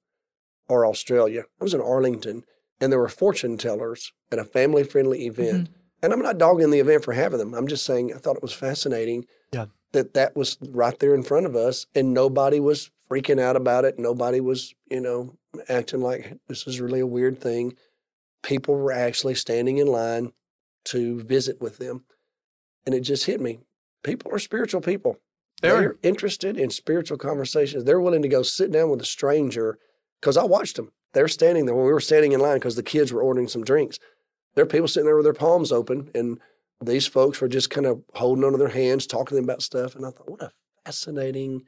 [0.69, 1.45] or Australia.
[1.61, 2.45] I was in Arlington,
[2.81, 5.65] and there were fortune tellers at a family friendly event.
[5.69, 5.73] Mm-hmm.
[6.03, 7.55] And I'm not dogging the event for having them.
[7.55, 9.67] I'm just saying I thought it was fascinating Yeah.
[9.93, 13.85] that that was right there in front of us, and nobody was freaking out about
[13.85, 13.99] it.
[13.99, 15.37] Nobody was, you know,
[15.69, 17.75] acting like this is really a weird thing.
[18.43, 20.33] People were actually standing in line
[20.87, 22.05] to visit with them.
[22.85, 23.61] And it just hit me.
[24.03, 25.19] People are spiritual people.
[25.65, 25.81] They are.
[25.81, 27.85] They're interested in spiritual conversations.
[27.85, 29.79] They're willing to go sit down with a stranger
[30.21, 30.93] because I watched them.
[31.15, 33.65] They're standing there when we were standing in line because the kids were ordering some
[33.65, 33.99] drinks.
[34.55, 36.39] There are people sitting there with their palms open, and
[36.83, 39.95] these folks were just kind of holding onto their hands, talking to them about stuff.
[39.95, 40.51] And I thought, what a
[40.85, 41.63] fascinating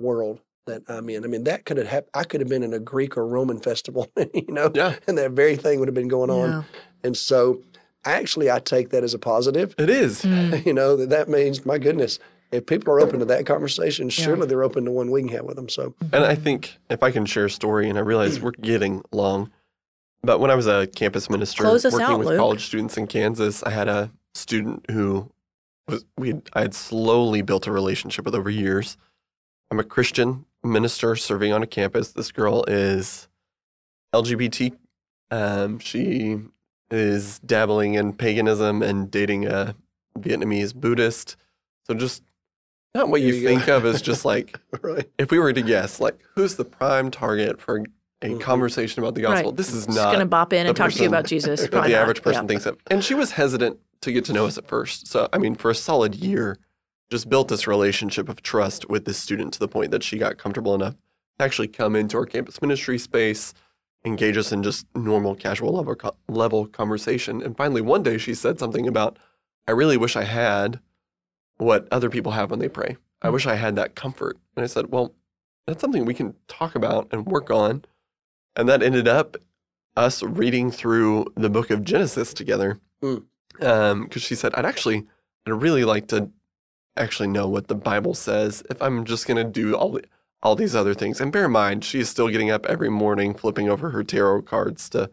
[0.00, 1.24] world that I'm in.
[1.24, 2.10] I mean, that could have happened.
[2.14, 5.32] I could have been in a Greek or Roman festival, you know, Yeah, and that
[5.32, 6.50] very thing would have been going on.
[6.50, 6.62] Yeah.
[7.02, 7.62] And so,
[8.04, 9.74] actually, I take that as a positive.
[9.78, 10.22] it is.
[10.22, 10.64] Mm.
[10.66, 12.18] You know that that means, my goodness,
[12.54, 15.44] if people are open to that conversation, surely they're open to one we can have
[15.44, 15.68] with them.
[15.68, 19.02] So, And I think if I can share a story, and I realize we're getting
[19.10, 19.50] long,
[20.22, 22.38] but when I was a campus minister working out, with Luke.
[22.38, 25.30] college students in Kansas, I had a student who
[25.88, 28.96] was we had, I had slowly built a relationship with over years.
[29.70, 32.12] I'm a Christian minister serving on a campus.
[32.12, 33.28] This girl is
[34.14, 34.76] LGBT.
[35.30, 36.38] Um, she
[36.90, 39.74] is dabbling in paganism and dating a
[40.18, 41.36] Vietnamese Buddhist.
[41.86, 42.22] So just
[42.94, 45.08] not what you, you think of as just like right.
[45.18, 47.84] if we were to guess, like who's the prime target for
[48.22, 48.40] a Mhm.
[48.40, 49.50] conversation about the gospel?
[49.50, 49.56] Right.
[49.56, 51.60] This is Just not going to bop in and talk to you about Jesus.
[51.62, 52.02] what Probably the not.
[52.02, 52.48] average person Yeah.
[52.48, 52.78] thinks of.
[52.86, 55.08] And she was hesitant to get to know us at first.
[55.08, 56.56] So, I mean, for a solid year,
[57.10, 60.38] just built this relationship of trust with this student to the point that she got
[60.38, 60.94] comfortable enough
[61.38, 63.52] to actually come into our campus ministry space,
[64.06, 65.96] engage us in just normal, casual level,
[66.28, 67.42] level conversation.
[67.42, 69.18] And finally, one day she said something about,
[69.68, 70.80] I really wish I had
[71.58, 72.96] what other people have when they pray.
[73.22, 74.36] I wish I had that comfort.
[74.56, 75.14] And I said, well,
[75.66, 77.84] that's something we can talk about and work on.
[78.56, 79.36] And that ended up
[79.96, 82.78] us reading through the book of Genesis together.
[83.02, 83.24] Mm.
[83.58, 85.06] Because she said, I'd actually,
[85.46, 86.30] I'd really like to
[86.96, 90.04] actually know what the Bible says if I'm just going to do all, the,
[90.42, 91.20] all these other things.
[91.20, 94.42] And bear in mind, she is still getting up every morning, flipping over her tarot
[94.42, 95.10] cards to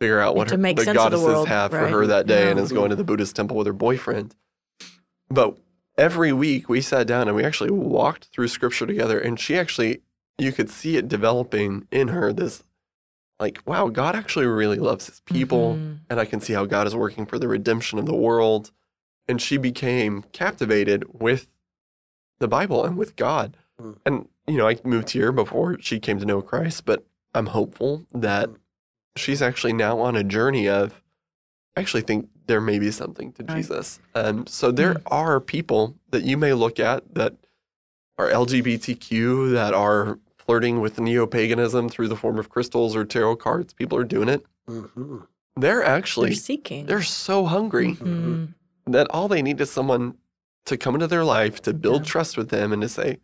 [0.00, 2.50] figure out what her, make the of the goddesses world, have for her that day
[2.50, 4.34] and is going to the Buddhist temple with her boyfriend.
[5.28, 5.56] But
[5.96, 10.00] every week we sat down and we actually walked through scripture together and she actually
[10.38, 12.64] you could see it developing in her this
[13.38, 15.98] like wow god actually really loves his people Mhm.
[16.10, 18.72] and i can see how god is working for the redemption of the world
[19.28, 21.46] and she became captivated with
[22.40, 23.96] the bible and with god Mm.
[24.06, 28.06] and you know i moved here before she came to know christ but i'm hopeful
[28.12, 28.56] that Mm.
[29.16, 31.00] she's actually now on a journey of I
[31.76, 33.56] actually think there may be something to Right.
[33.56, 33.98] Jesus.
[34.14, 37.34] Um, so there are people that you may look at that
[38.18, 43.36] are LGBTQ, that are flirting with neo paganism through the form of crystals or tarot
[43.36, 43.72] cards.
[43.72, 44.44] People are doing it.
[44.66, 45.18] hmm
[45.56, 46.86] They're They're actually, seeking.
[46.86, 48.54] they're so hungry Mhm.
[48.86, 50.18] that all they need is someone
[50.66, 52.08] to come into their life to build Yeah.
[52.08, 53.18] trust with them and to say,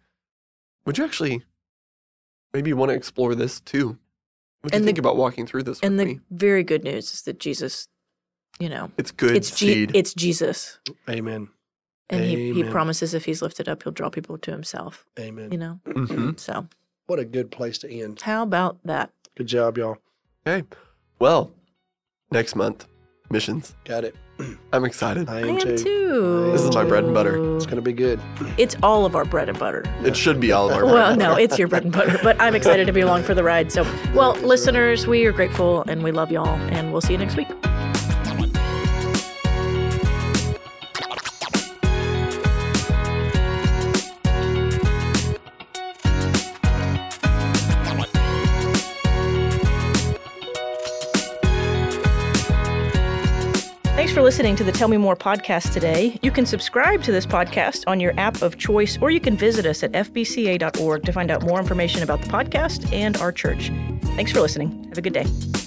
[0.86, 1.44] Would you actually
[2.54, 3.98] maybe want to explore this too?
[4.62, 6.20] What do And you the- think about walking through this And with the me?
[6.30, 7.86] very good news is that Jesus,
[8.60, 9.90] you know, It's good it's Je- seed.
[9.94, 11.48] it's Jesus, Amen.
[12.08, 15.04] and he, he promises if he's lifted up, he'll draw people to himself.
[15.18, 15.50] Amen.
[15.50, 16.38] You know, Mhm.
[16.38, 16.66] so
[17.06, 18.20] What a good place to end.
[18.22, 19.10] how about that?
[19.36, 19.96] Good job, y'all.
[20.46, 20.66] Okay.
[21.18, 21.50] Well,
[22.30, 22.86] next month,
[23.30, 23.74] missions.
[23.84, 24.14] Got it.
[24.72, 25.28] I'm excited.
[25.28, 25.76] I I am, am too.
[25.76, 26.50] too.
[26.52, 27.56] This is my bread and butter.
[27.56, 28.18] It's going to be good.
[28.58, 29.84] It's all of our bread and butter.
[30.02, 32.54] It should be all of our Well, no, it's your bread and butter, but I'm
[32.54, 33.70] excited to be along for the ride.
[33.70, 33.82] So,
[34.14, 37.48] well, listeners, we are grateful and we love y'all, and we'll see you next week.
[54.30, 56.16] Listening to the Tell Me More podcast today.
[56.22, 59.66] You can subscribe to this podcast on your app of choice, or you can visit
[59.66, 63.72] us at fbca.org to find out more information about the podcast and our church.
[64.14, 64.84] Thanks for listening.
[64.90, 65.59] Have a good day.